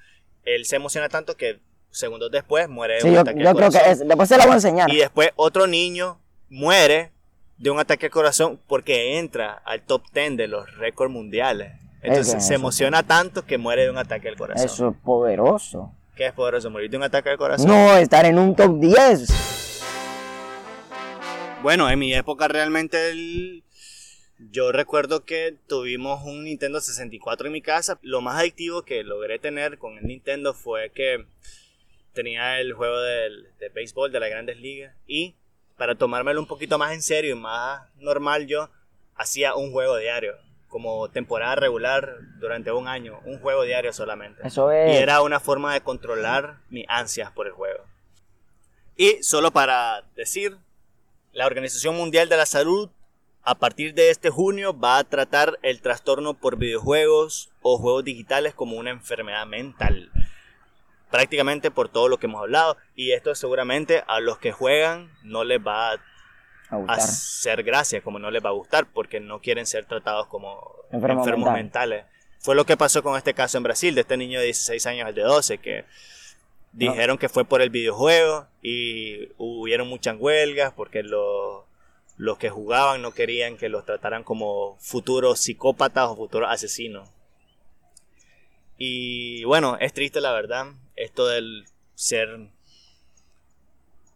Él 0.44 0.66
se 0.66 0.76
emociona 0.76 1.08
tanto 1.08 1.36
que 1.36 1.60
segundos 1.90 2.30
después 2.30 2.68
muere 2.68 3.00
Sí, 3.00 3.08
un 3.08 3.14
yo, 3.14 3.24
yo 3.24 3.54
creo 3.54 3.70
que 3.70 3.78
es, 3.90 4.06
después 4.06 4.28
se 4.28 4.36
la 4.36 4.44
voy 4.44 4.52
a 4.52 4.56
enseñar. 4.56 4.90
Y 4.90 4.96
después 4.96 5.30
otro 5.36 5.66
niño 5.66 6.20
muere 6.48 7.12
de 7.58 7.70
un 7.70 7.78
ataque 7.78 8.06
al 8.06 8.12
corazón 8.12 8.60
porque 8.66 9.18
entra 9.18 9.52
al 9.64 9.82
top 9.82 10.02
10 10.14 10.36
de 10.36 10.48
los 10.48 10.76
récords 10.78 11.12
mundiales. 11.12 11.72
Entonces 12.02 12.46
se 12.46 12.54
emociona 12.54 13.02
tanto 13.02 13.44
que 13.44 13.58
muere 13.58 13.82
de 13.82 13.90
un 13.90 13.98
ataque 13.98 14.28
al 14.28 14.36
corazón. 14.36 14.64
Eso 14.64 14.88
es 14.90 14.96
poderoso. 15.04 15.92
¿Qué 16.16 16.26
es 16.26 16.32
poderoso? 16.32 16.70
¿Morir 16.70 16.90
de 16.90 16.96
un 16.96 17.02
ataque 17.02 17.30
al 17.30 17.38
corazón? 17.38 17.66
No, 17.68 17.96
estar 17.96 18.24
en 18.24 18.38
un 18.38 18.54
top 18.54 18.78
10. 18.80 19.28
Bueno, 21.62 21.90
en 21.90 21.98
mi 21.98 22.14
época 22.14 22.46
realmente 22.48 23.10
el- 23.10 23.64
yo 24.52 24.70
recuerdo 24.70 25.24
que 25.24 25.56
tuvimos 25.66 26.22
un 26.24 26.44
Nintendo 26.44 26.80
64 26.80 27.48
en 27.48 27.52
mi 27.52 27.60
casa. 27.62 27.98
Lo 28.02 28.20
más 28.20 28.38
adictivo 28.38 28.82
que 28.82 29.02
logré 29.02 29.40
tener 29.40 29.78
con 29.78 29.98
el 29.98 30.06
Nintendo 30.06 30.54
fue 30.54 30.90
que 30.94 31.24
tenía 32.12 32.60
el 32.60 32.72
juego 32.74 33.00
del, 33.00 33.48
de 33.58 33.68
béisbol 33.70 34.12
de 34.12 34.20
las 34.20 34.30
grandes 34.30 34.58
ligas 34.60 34.94
y 35.08 35.34
para 35.78 35.94
tomármelo 35.94 36.40
un 36.40 36.46
poquito 36.46 36.76
más 36.76 36.92
en 36.92 37.00
serio 37.00 37.34
y 37.34 37.38
más 37.38 37.82
normal 37.96 38.46
yo 38.46 38.68
hacía 39.16 39.54
un 39.54 39.72
juego 39.72 39.96
diario 39.96 40.34
como 40.68 41.08
temporada 41.08 41.54
regular 41.54 42.16
durante 42.38 42.70
un 42.72 42.88
año 42.88 43.20
un 43.24 43.38
juego 43.40 43.62
diario 43.62 43.92
solamente 43.94 44.46
Eso 44.46 44.70
es. 44.70 44.92
y 44.92 44.96
era 44.98 45.22
una 45.22 45.40
forma 45.40 45.72
de 45.72 45.80
controlar 45.80 46.58
mis 46.68 46.84
ansias 46.88 47.30
por 47.32 47.46
el 47.46 47.52
juego 47.54 47.84
y 48.96 49.22
solo 49.22 49.50
para 49.50 50.02
decir 50.14 50.58
la 51.32 51.46
Organización 51.46 51.96
Mundial 51.96 52.28
de 52.28 52.36
la 52.36 52.46
Salud 52.46 52.90
a 53.42 53.54
partir 53.54 53.94
de 53.94 54.10
este 54.10 54.28
junio 54.28 54.78
va 54.78 54.98
a 54.98 55.04
tratar 55.04 55.58
el 55.62 55.80
trastorno 55.80 56.34
por 56.34 56.56
videojuegos 56.56 57.50
o 57.62 57.78
juegos 57.78 58.04
digitales 58.04 58.52
como 58.52 58.76
una 58.76 58.90
enfermedad 58.90 59.46
mental. 59.46 60.10
Prácticamente 61.10 61.70
por 61.70 61.88
todo 61.88 62.08
lo 62.08 62.18
que 62.18 62.26
hemos 62.26 62.42
hablado. 62.42 62.76
Y 62.94 63.12
esto 63.12 63.34
seguramente 63.34 64.04
a 64.06 64.20
los 64.20 64.38
que 64.38 64.52
juegan 64.52 65.10
no 65.22 65.44
les 65.44 65.58
va 65.60 65.92
a 65.92 65.98
hacer 66.88 67.62
gracia, 67.62 68.02
como 68.02 68.18
no 68.18 68.30
les 68.30 68.44
va 68.44 68.50
a 68.50 68.52
gustar, 68.52 68.86
porque 68.92 69.20
no 69.20 69.40
quieren 69.40 69.66
ser 69.66 69.86
tratados 69.86 70.26
como 70.26 70.60
Enfermo 70.90 71.20
enfermos 71.20 71.52
mental. 71.52 71.90
mentales. 71.90 72.04
Fue 72.40 72.54
lo 72.54 72.66
que 72.66 72.76
pasó 72.76 73.02
con 73.02 73.16
este 73.16 73.34
caso 73.34 73.56
en 73.56 73.64
Brasil, 73.64 73.94
de 73.94 74.02
este 74.02 74.16
niño 74.16 74.38
de 74.38 74.46
16 74.46 74.86
años 74.86 75.06
al 75.06 75.14
de 75.14 75.22
12, 75.22 75.58
que 75.58 75.84
dijeron 76.72 77.18
que 77.18 77.28
fue 77.28 77.44
por 77.44 77.62
el 77.62 77.70
videojuego 77.70 78.46
y 78.62 79.28
hubieron 79.38 79.88
muchas 79.88 80.16
huelgas 80.18 80.72
porque 80.72 81.02
los, 81.02 81.64
los 82.16 82.38
que 82.38 82.50
jugaban 82.50 83.02
no 83.02 83.12
querían 83.12 83.56
que 83.56 83.68
los 83.68 83.84
trataran 83.84 84.22
como 84.22 84.76
futuros 84.78 85.40
psicópatas 85.40 86.08
o 86.08 86.16
futuros 86.16 86.48
asesinos. 86.50 87.08
Y 88.76 89.42
bueno, 89.44 89.76
es 89.80 89.92
triste 89.92 90.20
la 90.20 90.32
verdad, 90.32 90.66
esto 90.98 91.26
del 91.26 91.66
ser 91.94 92.50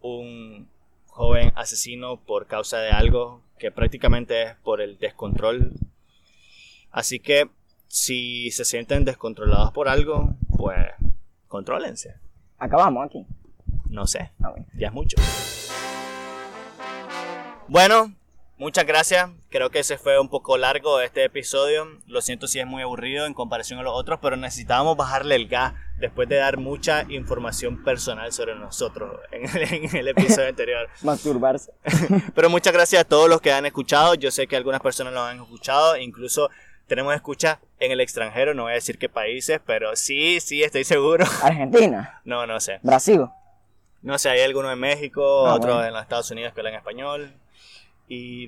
un 0.01 0.69
joven 1.07 1.53
asesino 1.55 2.21
por 2.21 2.47
causa 2.47 2.79
de 2.79 2.91
algo 2.91 3.43
que 3.59 3.71
prácticamente 3.71 4.43
es 4.43 4.57
por 4.57 4.81
el 4.81 4.99
descontrol. 4.99 5.73
Así 6.91 7.21
que 7.21 7.49
si 7.87 8.51
se 8.51 8.65
sienten 8.65 9.05
descontrolados 9.05 9.73
por 9.73 9.89
algo, 9.89 10.35
pues 10.57 10.87
contrólense. 11.49 12.17
Acabamos 12.59 13.07
aquí. 13.07 13.27
No 13.89 14.07
sé, 14.07 14.33
ya 14.75 14.89
es 14.89 14.93
mucho. 14.93 15.17
Bueno, 17.69 18.13
muchas 18.63 18.87
gracias. 18.87 19.29
Creo 19.51 19.71
que 19.71 19.81
ese 19.81 19.99
fue 19.99 20.19
un 20.19 20.29
poco 20.29 20.57
largo 20.57 21.01
este 21.01 21.25
episodio. 21.25 21.87
Lo 22.07 22.23
siento 22.23 22.47
si 22.47 22.61
es 22.61 22.67
muy 22.67 22.83
aburrido 22.83 23.27
en 23.27 23.35
comparación 23.35 23.79
a 23.79 23.83
los 23.83 23.93
otros, 23.95 24.19
pero 24.23 24.37
necesitábamos 24.37 24.97
bajarle 24.97 25.35
el 25.35 25.49
gas 25.49 25.75
después 25.99 26.29
de 26.29 26.37
dar 26.37 26.57
mucha 26.57 27.05
información 27.09 27.85
personal 27.85 28.33
sobre 28.33 28.55
nosotros 28.55 29.21
en 29.33 29.45
el, 29.57 29.85
en 29.85 29.97
el 29.97 30.09
episodio 30.09 30.49
anterior. 30.51 30.89
Masturbarse. 31.03 31.73
Pero 32.35 32.49
muchas 32.51 32.73
gracias 32.73 33.03
a 33.03 33.05
todos 33.05 33.29
los 33.29 33.41
que 33.41 33.53
han 33.53 33.67
escuchado. 33.67 34.15
Yo 34.15 34.31
sé 34.31 34.47
que 34.47 34.57
algunas 34.57 34.81
personas 34.81 35.13
lo 35.13 35.23
han 35.23 35.41
escuchado. 35.41 35.97
Incluso 35.97 36.49
tenemos 36.87 37.15
escucha 37.15 37.61
en 37.79 37.93
el 37.93 38.01
extranjero. 38.01 38.55
No 38.55 38.65
voy 38.65 38.73
a 38.73 38.77
decir 38.77 38.99
qué 38.99 39.09
países, 39.09 39.61
pero 39.67 39.95
sí, 39.97 40.41
sí, 40.41 40.63
estoy 40.63 40.85
seguro. 40.85 41.25
Argentina. 41.43 42.21
No, 42.25 42.47
no 42.47 42.59
sé. 42.61 42.81
Brasil. 42.83 43.27
No 44.03 44.19
sé, 44.19 44.31
hay 44.31 44.41
algunos 44.41 44.73
en 44.73 44.81
México, 44.81 45.47
Ah, 45.47 45.55
otros 45.55 45.75
bueno. 45.75 45.87
en 45.87 45.93
los 45.95 46.03
Estados 46.03 46.29
Unidos 46.33 46.53
que 46.53 46.61
hablan 46.61 46.75
español. 46.75 47.33
Y, 48.15 48.47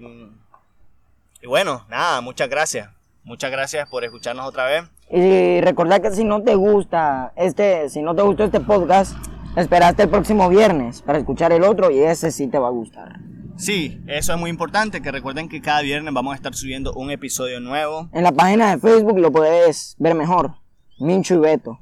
y 1.41 1.47
bueno, 1.47 1.87
nada, 1.89 2.21
muchas 2.21 2.51
gracias. 2.51 2.91
Muchas 3.23 3.51
gracias 3.51 3.89
por 3.89 4.05
escucharnos 4.05 4.47
otra 4.47 4.67
vez. 4.67 4.85
Y 5.11 5.63
recordad 5.63 6.03
que 6.03 6.11
si 6.11 6.23
no 6.23 6.43
te 6.43 6.55
gusta 6.55 7.33
este, 7.35 7.89
si 7.89 8.03
no 8.03 8.15
te 8.15 8.21
gustó 8.21 8.45
este 8.45 8.61
podcast, 8.61 9.17
esperaste 9.57 10.03
el 10.03 10.11
próximo 10.11 10.51
viernes 10.51 11.01
para 11.01 11.19
escuchar 11.19 11.51
el 11.53 11.65
otro 11.65 11.91
y 11.91 12.01
ese 12.01 12.31
sí 12.31 12.49
te 12.49 12.59
va 12.59 12.67
a 12.69 12.73
gustar. 12.73 13.17
Sí, 13.57 14.03
eso 14.07 14.35
es 14.35 14.39
muy 14.39 14.51
importante, 14.51 15.01
que 15.01 15.11
recuerden 15.11 15.49
que 15.49 15.63
cada 15.63 15.81
viernes 15.81 16.13
vamos 16.13 16.33
a 16.33 16.37
estar 16.37 16.55
subiendo 16.55 16.93
un 16.93 17.11
episodio 17.11 17.59
nuevo 17.61 18.11
En 18.13 18.25
la 18.25 18.33
página 18.33 18.75
de 18.77 18.83
Facebook 18.83 19.19
lo 19.19 19.33
puedes 19.33 19.95
ver 19.99 20.15
mejor. 20.15 20.57
Mincho 20.99 21.37
y 21.37 21.39
Beto. 21.39 21.79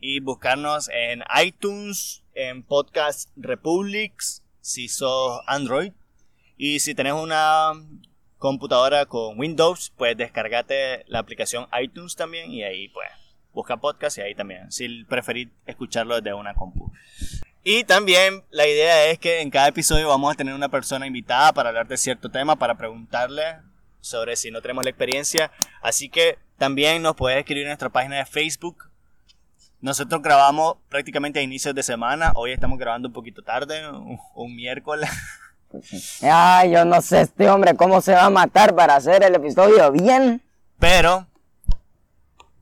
y 0.00 0.18
buscarnos 0.18 0.90
en 0.92 1.22
iTunes, 1.44 2.24
en 2.34 2.64
Podcast 2.64 3.28
Republics, 3.36 4.42
si 4.62 4.88
sos 4.88 5.40
Android. 5.46 5.92
Y 6.62 6.80
si 6.80 6.94
tenés 6.94 7.14
una 7.14 7.72
computadora 8.36 9.06
con 9.06 9.38
Windows, 9.38 9.94
pues 9.96 10.14
descargate 10.14 11.06
la 11.06 11.18
aplicación 11.18 11.66
iTunes 11.82 12.16
también 12.16 12.52
y 12.52 12.62
ahí 12.62 12.88
pues 12.88 13.08
busca 13.54 13.78
podcast 13.78 14.18
y 14.18 14.20
ahí 14.20 14.34
también, 14.34 14.70
si 14.70 15.04
preferís 15.04 15.48
escucharlo 15.64 16.16
desde 16.16 16.34
una 16.34 16.52
compu. 16.52 16.92
Y 17.64 17.84
también 17.84 18.44
la 18.50 18.66
idea 18.66 19.06
es 19.06 19.18
que 19.18 19.40
en 19.40 19.48
cada 19.48 19.68
episodio 19.68 20.08
vamos 20.08 20.34
a 20.34 20.36
tener 20.36 20.52
una 20.52 20.68
persona 20.68 21.06
invitada 21.06 21.54
para 21.54 21.70
hablar 21.70 21.88
de 21.88 21.96
cierto 21.96 22.28
tema, 22.28 22.56
para 22.56 22.76
preguntarle 22.76 23.42
sobre 24.02 24.36
si 24.36 24.50
no 24.50 24.60
tenemos 24.60 24.84
la 24.84 24.90
experiencia. 24.90 25.50
Así 25.80 26.10
que 26.10 26.38
también 26.58 27.00
nos 27.00 27.16
puedes 27.16 27.38
escribir 27.38 27.62
en 27.62 27.68
nuestra 27.70 27.88
página 27.88 28.16
de 28.16 28.26
Facebook. 28.26 28.90
Nosotros 29.80 30.20
grabamos 30.20 30.76
prácticamente 30.90 31.38
a 31.38 31.42
inicios 31.42 31.74
de 31.74 31.82
semana. 31.82 32.32
Hoy 32.34 32.52
estamos 32.52 32.78
grabando 32.78 33.08
un 33.08 33.14
poquito 33.14 33.40
tarde, 33.40 33.88
un, 33.88 34.18
un 34.34 34.54
miércoles. 34.54 35.08
Ay, 36.22 36.72
yo 36.72 36.84
no 36.84 37.00
sé 37.00 37.22
este 37.22 37.48
hombre 37.48 37.74
cómo 37.74 38.00
se 38.00 38.12
va 38.12 38.24
a 38.24 38.30
matar 38.30 38.74
para 38.74 38.96
hacer 38.96 39.22
el 39.22 39.34
episodio 39.34 39.90
bien. 39.92 40.42
Pero 40.78 41.26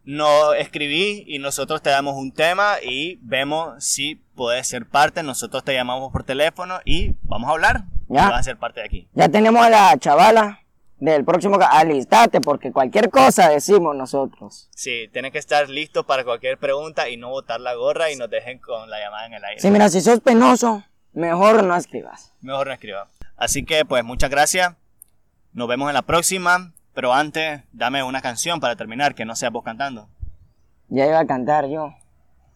nos 0.05 0.57
escribí 0.57 1.25
y 1.27 1.39
nosotros 1.39 1.83
te 1.83 1.91
damos 1.91 2.17
un 2.17 2.33
tema 2.33 2.77
y 2.83 3.19
vemos 3.23 3.85
si 3.85 4.17
puedes 4.35 4.67
ser 4.67 4.87
parte. 4.87 5.23
Nosotros 5.23 5.65
te 5.65 5.75
llamamos 5.75 6.11
por 6.13 6.25
teléfono 6.25 6.81
y 6.85 7.15
vamos 7.23 7.49
a 7.49 7.53
hablar. 7.53 7.85
Ya. 8.09 8.27
Y 8.27 8.31
vas 8.31 8.41
a 8.41 8.43
ser 8.43 8.57
parte 8.57 8.81
de 8.81 8.87
aquí. 8.87 9.09
Ya 9.15 9.29
tenemos 9.29 9.63
a 9.65 9.69
la 9.69 9.97
chavala 9.99 10.61
del 10.97 11.25
próximo... 11.25 11.59
Alistate 11.61 12.41
porque 12.41 12.73
cualquier 12.73 13.11
cosa 13.11 13.51
decimos 13.51 13.95
nosotros. 13.95 14.69
Sí, 14.75 15.09
tienes 15.13 15.33
que 15.33 15.39
estar 15.39 15.69
listo 15.69 16.05
para 16.05 16.25
cualquier 16.25 16.59
pregunta 16.59 17.09
y 17.09 17.17
no 17.17 17.29
botar 17.29 17.61
la 17.61 17.75
gorra 17.75 18.11
y 18.11 18.17
nos 18.17 18.31
dejen 18.31 18.59
con 18.59 18.89
la 18.89 18.99
llamada 19.01 19.27
en 19.27 19.35
el 19.35 19.45
aire. 19.45 19.61
Sí, 19.61 19.71
mira, 19.71 19.89
si 19.91 20.01
sos 20.01 20.21
penoso, 20.21 20.85
mejor 21.19 21.65
no 21.65 21.77
escribas. 21.77 22.33
Mejor 22.41 22.69
no 22.69 22.73
escriba. 22.73 23.09
Así 23.37 23.65
que 23.65 23.85
pues 23.85 24.05
muchas 24.05 24.31
gracias. 24.31 24.75
Nos 25.53 25.69
vemos 25.69 25.89
en 25.89 25.95
la 25.95 26.03
próxima. 26.03 26.73
Pero 26.95 27.15
antes, 27.15 27.63
dame 27.73 28.03
una 28.03 28.21
canción 28.21 28.59
para 28.59 28.75
terminar, 28.75 29.15
que 29.15 29.25
no 29.25 29.37
sea 29.37 29.51
vos 29.51 29.63
cantando. 29.63 30.09
Ya 30.89 31.07
iba 31.07 31.21
a 31.21 31.27
cantar 31.27 31.69
yo. 31.69 31.95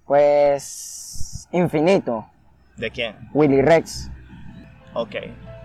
Pues... 0.05 1.49
Infinito. 1.53 2.27
¿De 2.77 2.91
quién? 2.91 3.15
Willy 3.35 3.63
Rex. 3.63 4.11
Ok. 4.95 5.15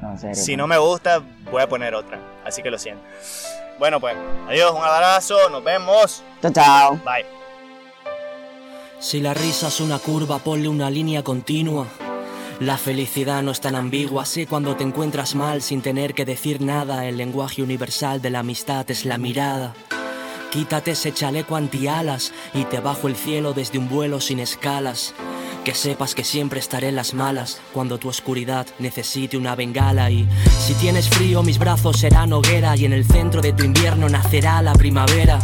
No, 0.02 0.16
serio, 0.16 0.36
Si 0.36 0.56
no 0.56 0.68
me 0.68 0.78
gusta, 0.78 1.24
voy 1.52 1.64
a 1.64 1.68
poner 1.68 1.96
otra. 1.96 2.20
Así 2.46 2.62
que 2.62 2.70
lo 2.70 2.78
siento. 2.78 3.02
Bueno, 3.80 4.00
pues, 4.00 4.16
adiós, 4.48 4.72
un 4.72 4.84
abrazo, 4.84 5.50
nos 5.50 5.64
vemos. 5.64 6.24
Chao, 6.42 6.52
chao. 6.52 6.92
Bye. 6.98 7.26
Si 9.00 9.20
la 9.22 9.34
risa 9.34 9.70
es 9.70 9.80
una 9.80 9.98
curva, 9.98 10.38
ponle 10.38 10.68
una 10.70 10.90
línea 10.92 11.24
continua. 11.24 11.88
La 12.60 12.78
felicidad 12.78 13.44
no 13.44 13.52
es 13.52 13.62
tan 13.62 13.76
ambigua, 13.76 14.26
sé 14.26 14.48
cuando 14.48 14.76
te 14.76 14.84
encuentras 14.84 15.36
mal 15.36 15.62
sin 15.62 15.84
tener 15.84 16.16
que 16.16 16.26
decir 16.26 16.60
nada. 16.60 17.06
El 17.06 17.18
lenguaje 17.18 17.62
universal 17.62 18.20
de 18.20 18.32
la 18.32 18.40
amistad 18.40 18.90
es 18.90 19.06
la 19.06 19.20
mirada. 19.20 19.76
Quítate 20.52 20.92
ese 20.92 21.14
chaleco 21.14 21.56
antialas 21.56 22.34
y 22.56 22.64
te 22.64 22.80
bajo 22.80 23.08
el 23.08 23.16
cielo 23.16 23.54
desde 23.54 23.78
un 23.78 23.88
vuelo 23.88 24.20
sin 24.20 24.40
escalas. 24.40 25.14
Que 25.68 25.76
sepas 25.76 26.16
que 26.16 26.24
siempre 26.24 26.62
estaré 26.62 26.88
en 26.88 26.96
las 26.96 27.14
malas 27.14 27.60
cuando 27.74 27.98
tu 27.98 28.08
oscuridad 28.08 28.66
necesite 28.80 29.36
una 29.36 29.54
bengala 29.54 30.10
y 30.10 30.26
si 30.66 30.74
tienes 30.76 31.10
frío 31.10 31.44
mis 31.44 31.60
brazos 31.60 32.00
serán 32.00 32.32
hoguera 32.32 32.78
y 32.78 32.86
en 32.86 32.94
el 32.94 33.04
centro 33.04 33.42
de 33.42 33.52
tu 33.52 33.66
invierno 33.66 34.08
nacerá 34.08 34.62
la 34.62 34.72
primavera. 34.72 35.40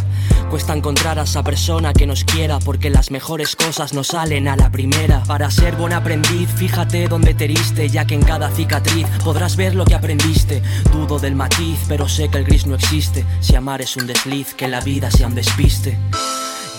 Cuesta 0.48 0.72
encontrar 0.72 1.18
a 1.18 1.24
esa 1.24 1.42
persona 1.42 1.92
que 1.92 2.06
nos 2.06 2.24
quiera 2.24 2.58
porque 2.58 2.88
las 2.88 3.10
mejores 3.10 3.54
cosas 3.54 3.92
no 3.92 4.02
salen 4.02 4.48
a 4.48 4.56
la 4.56 4.72
primera. 4.72 5.22
Para 5.24 5.50
ser 5.50 5.76
buen 5.76 5.92
aprendiz, 5.92 6.48
fíjate 6.56 7.06
dónde 7.06 7.34
te 7.34 7.44
heriste, 7.44 7.90
ya 7.90 8.06
que 8.06 8.14
en 8.14 8.22
cada 8.22 8.50
cicatriz 8.50 9.06
podrás 9.22 9.56
ver 9.56 9.74
lo 9.74 9.84
que 9.84 9.94
aprendiste. 9.94 10.62
Dudo 10.90 11.18
del 11.18 11.34
matiz, 11.34 11.80
pero 11.86 12.08
sé 12.08 12.30
que 12.30 12.38
el 12.38 12.44
gris 12.44 12.64
no 12.66 12.76
existe. 12.76 13.26
Si 13.40 13.56
amar 13.56 13.82
es 13.82 13.94
un 13.98 14.06
desliz, 14.06 14.54
que 14.54 14.68
la 14.68 14.80
vida 14.80 15.10
sea 15.10 15.26
un. 15.26 15.34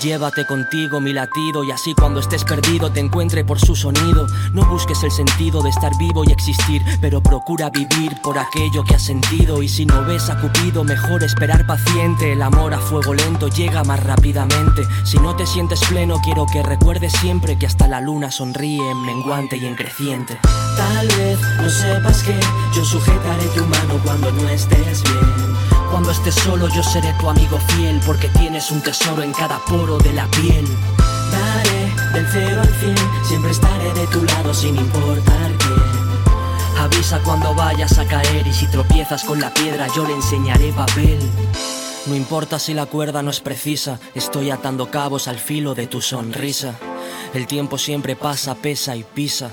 Llévate 0.01 0.45
contigo 0.45 0.99
mi 0.99 1.13
latido 1.13 1.63
y 1.63 1.71
así 1.71 1.93
cuando 1.95 2.19
estés 2.19 2.43
perdido 2.43 2.91
te 2.91 2.99
encuentre 2.99 3.43
por 3.43 3.59
su 3.59 3.75
sonido. 3.75 4.27
No 4.53 4.65
busques 4.65 5.01
el 5.03 5.11
sentido 5.11 5.63
de 5.63 5.69
estar 5.69 5.91
vivo 5.97 6.23
y 6.25 6.31
existir, 6.31 6.81
pero 7.01 7.21
procura 7.21 7.69
vivir 7.69 8.11
por 8.21 8.37
aquello 8.37 8.83
que 8.83 8.95
has 8.95 9.01
sentido. 9.03 9.63
Y 9.63 9.69
si 9.69 9.85
no 9.85 10.03
ves 10.03 10.29
a 10.29 10.39
Cupido, 10.39 10.83
mejor 10.83 11.23
esperar 11.23 11.65
paciente. 11.65 12.33
El 12.33 12.41
amor 12.41 12.73
a 12.73 12.79
fuego 12.79 13.13
lento 13.13 13.47
llega 13.47 13.83
más 13.83 14.03
rápidamente. 14.03 14.83
Si 15.05 15.17
no 15.17 15.35
te 15.35 15.45
sientes 15.45 15.79
pleno, 15.89 16.19
quiero 16.23 16.45
que 16.45 16.61
recuerdes 16.61 17.13
siempre 17.13 17.57
que 17.57 17.65
hasta 17.65 17.87
la 17.87 18.01
luna 18.01 18.31
sonríe 18.31 18.91
en 18.91 19.01
menguante 19.01 19.57
y 19.57 19.65
en 19.65 19.75
creciente. 19.75 20.37
Tal 20.75 21.07
vez 21.07 21.39
no 21.61 21.69
sepas 21.69 22.21
que 22.21 22.37
yo 22.75 22.83
sujetaré 22.83 23.45
tu 23.55 23.65
mano 23.65 23.99
cuando 24.03 24.31
no 24.31 24.49
estés 24.49 25.03
bien. 25.03 25.54
Cuando 25.95 26.11
estés 26.11 26.35
solo 26.35 26.67
yo 26.67 26.83
seré 26.83 27.13
tu 27.21 27.29
amigo 27.29 27.57
fiel 27.57 28.01
porque 28.05 28.27
tienes 28.27 28.69
un 28.69 28.81
tesoro 28.81 29.23
en 29.23 29.31
cada 29.31 29.59
poro 29.59 29.97
de 29.97 30.11
la 30.11 30.27
piel. 30.27 30.67
Daré 31.31 32.11
del 32.11 32.27
cero 32.33 32.61
al 32.63 32.79
cien, 32.81 32.97
siempre 33.23 33.51
estaré 33.51 33.93
de 33.93 34.05
tu 34.07 34.21
lado 34.25 34.53
sin 34.53 34.75
importar 34.75 35.51
quién. 35.57 36.83
Avisa 36.83 37.21
cuando 37.23 37.55
vayas 37.55 37.97
a 37.97 38.05
caer 38.05 38.45
y 38.45 38.51
si 38.51 38.67
tropiezas 38.67 39.23
con 39.23 39.39
la 39.39 39.53
piedra 39.53 39.87
yo 39.95 40.05
le 40.05 40.15
enseñaré 40.15 40.73
papel. 40.73 41.17
No 42.07 42.15
importa 42.15 42.59
si 42.59 42.73
la 42.73 42.87
cuerda 42.87 43.23
no 43.23 43.31
es 43.31 43.39
precisa, 43.39 43.97
estoy 44.15 44.51
atando 44.51 44.91
cabos 44.91 45.29
al 45.29 45.39
filo 45.39 45.75
de 45.75 45.87
tu 45.87 46.01
sonrisa. 46.01 46.75
El 47.33 47.47
tiempo 47.47 47.77
siempre 47.77 48.17
pasa, 48.17 48.55
pesa 48.55 48.97
y 48.97 49.05
pisa. 49.05 49.51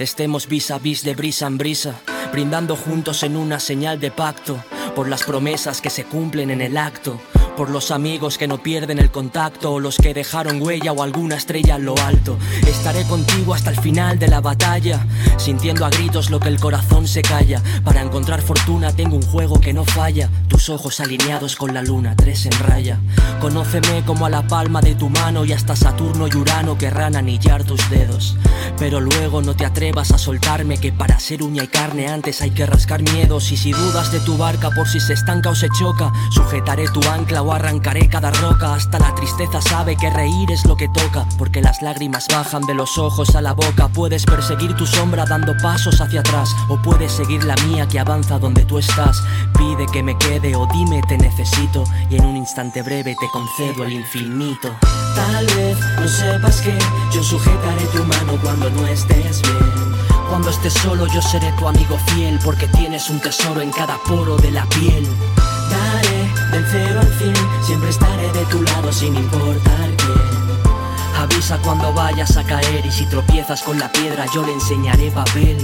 Estemos 0.00 0.48
vis 0.48 0.72
a 0.72 0.80
vis 0.80 1.04
de 1.04 1.14
brisa 1.14 1.46
en 1.46 1.56
brisa, 1.56 1.94
brindando 2.32 2.74
juntos 2.74 3.22
en 3.22 3.36
una 3.36 3.60
señal 3.60 4.00
de 4.00 4.10
pacto, 4.10 4.58
por 4.94 5.08
las 5.08 5.24
promesas 5.24 5.80
que 5.80 5.90
se 5.90 6.04
cumplen 6.04 6.50
en 6.50 6.60
el 6.60 6.76
acto, 6.76 7.20
por 7.56 7.70
los 7.70 7.90
amigos 7.90 8.38
que 8.38 8.48
no 8.48 8.58
pierden 8.58 8.98
el 8.98 9.10
contacto, 9.10 9.72
o 9.72 9.80
los 9.80 9.96
que 9.96 10.14
dejaron 10.14 10.60
huella 10.60 10.92
o 10.92 11.02
alguna 11.02 11.36
estrella 11.36 11.76
en 11.76 11.84
lo 11.84 11.94
alto. 11.98 12.36
Estaré 12.66 13.04
contigo 13.04 13.54
hasta 13.54 13.70
el 13.70 13.80
final 13.80 14.18
de 14.18 14.28
la 14.28 14.40
batalla, 14.40 15.06
sintiendo 15.36 15.84
a 15.84 15.90
gritos 15.90 16.30
lo 16.30 16.40
que 16.40 16.48
el 16.48 16.58
corazón 16.58 17.06
se 17.06 17.22
calla. 17.22 17.62
Para 17.84 18.02
encontrar 18.02 18.42
fortuna 18.42 18.94
tengo 18.94 19.16
un 19.16 19.22
juego 19.22 19.60
que 19.60 19.72
no 19.72 19.84
falla, 19.84 20.28
tus 20.48 20.68
ojos 20.68 21.00
alineados 21.00 21.56
con 21.56 21.74
la 21.74 21.82
luna, 21.82 22.16
tres 22.16 22.46
en 22.46 22.58
raya. 22.58 22.98
Conóceme 23.40 24.04
como 24.04 24.26
a 24.26 24.30
la 24.30 24.46
palma 24.46 24.80
de 24.80 24.94
tu 24.94 25.08
mano 25.08 25.44
y 25.44 25.52
hasta 25.52 25.76
Saturno 25.76 26.26
y 26.26 26.34
Urano 26.34 26.76
querrán 26.78 27.16
anillar 27.16 27.64
tus 27.64 27.88
dedos. 27.90 28.36
Pero 28.78 29.00
luego 29.00 29.42
no 29.42 29.54
te 29.54 29.64
atrevas 29.64 30.10
a 30.10 30.18
soltarme 30.18 30.78
que 30.78 30.92
para 30.92 31.20
ser 31.20 31.42
uña 31.42 31.64
y 31.64 31.68
carne 31.68 32.08
antes 32.08 32.40
hay 32.40 32.50
que 32.50 32.66
rascar 32.66 33.02
miedos 33.02 33.52
y 33.52 33.56
si 33.56 33.72
dudas 33.72 34.10
de 34.10 34.20
tu 34.20 34.36
barca 34.36 34.70
por 34.70 34.88
si 34.88 35.00
se 35.00 35.12
estanca 35.12 35.50
o 35.50 35.54
se 35.54 35.68
choca, 35.78 36.10
sujetaré 36.30 36.86
tu 36.88 37.00
ancla 37.08 37.43
o 37.44 37.52
arrancaré 37.52 38.08
cada 38.08 38.30
roca. 38.30 38.74
Hasta 38.74 38.98
la 38.98 39.14
tristeza 39.14 39.60
sabe 39.60 39.96
que 39.96 40.10
reír 40.10 40.50
es 40.50 40.64
lo 40.64 40.76
que 40.76 40.88
toca, 40.88 41.26
porque 41.38 41.60
las 41.60 41.82
lágrimas 41.82 42.26
bajan 42.28 42.62
de 42.62 42.74
los 42.74 42.98
ojos 42.98 43.34
a 43.36 43.42
la 43.42 43.52
boca. 43.52 43.88
Puedes 43.88 44.24
perseguir 44.24 44.74
tu 44.74 44.86
sombra 44.86 45.24
dando 45.24 45.54
pasos 45.62 46.00
hacia 46.00 46.20
atrás 46.20 46.54
o 46.68 46.80
puedes 46.80 47.12
seguir 47.12 47.44
la 47.44 47.54
mía 47.66 47.86
que 47.86 48.00
avanza 48.00 48.38
donde 48.38 48.64
tú 48.64 48.78
estás. 48.78 49.22
Pide 49.56 49.86
que 49.92 50.02
me 50.02 50.16
quede 50.18 50.56
o 50.56 50.66
dime 50.72 51.00
te 51.08 51.18
necesito 51.18 51.84
y 52.10 52.16
en 52.16 52.24
un 52.24 52.36
instante 52.36 52.82
breve 52.82 53.14
te 53.18 53.28
concedo 53.32 53.84
el 53.84 53.92
infinito. 53.92 54.70
Tal 55.14 55.46
vez 55.46 55.78
no 56.00 56.08
sepas 56.08 56.60
que 56.60 56.76
yo 57.12 57.22
sujetaré 57.22 57.84
tu 57.92 58.02
mano 58.04 58.38
cuando 58.42 58.70
no 58.70 58.86
estés 58.86 59.42
bien. 59.42 59.94
Cuando 60.28 60.50
estés 60.50 60.72
solo 60.74 61.06
yo 61.06 61.22
seré 61.22 61.52
tu 61.58 61.68
amigo 61.68 61.98
fiel 62.08 62.38
porque 62.44 62.66
tienes 62.68 63.08
un 63.10 63.20
tesoro 63.20 63.60
en 63.60 63.70
cada 63.70 63.98
poro 63.98 64.36
de 64.36 64.50
la 64.50 64.64
piel. 64.66 65.06
Daré 65.70 66.13
del 66.54 66.64
cero 66.70 67.00
al 67.00 67.18
cien, 67.18 67.34
siempre 67.62 67.90
estaré 67.90 68.30
de 68.32 68.44
tu 68.46 68.62
lado 68.62 68.92
sin 68.92 69.14
importar 69.16 69.90
quién. 69.96 71.22
Avisa 71.22 71.58
cuando 71.58 71.92
vayas 71.92 72.36
a 72.36 72.44
caer 72.44 72.86
y 72.86 72.92
si 72.92 73.06
tropiezas 73.06 73.62
con 73.62 73.78
la 73.78 73.90
piedra 73.90 74.24
yo 74.32 74.46
le 74.46 74.52
enseñaré 74.52 75.10
papel. 75.10 75.58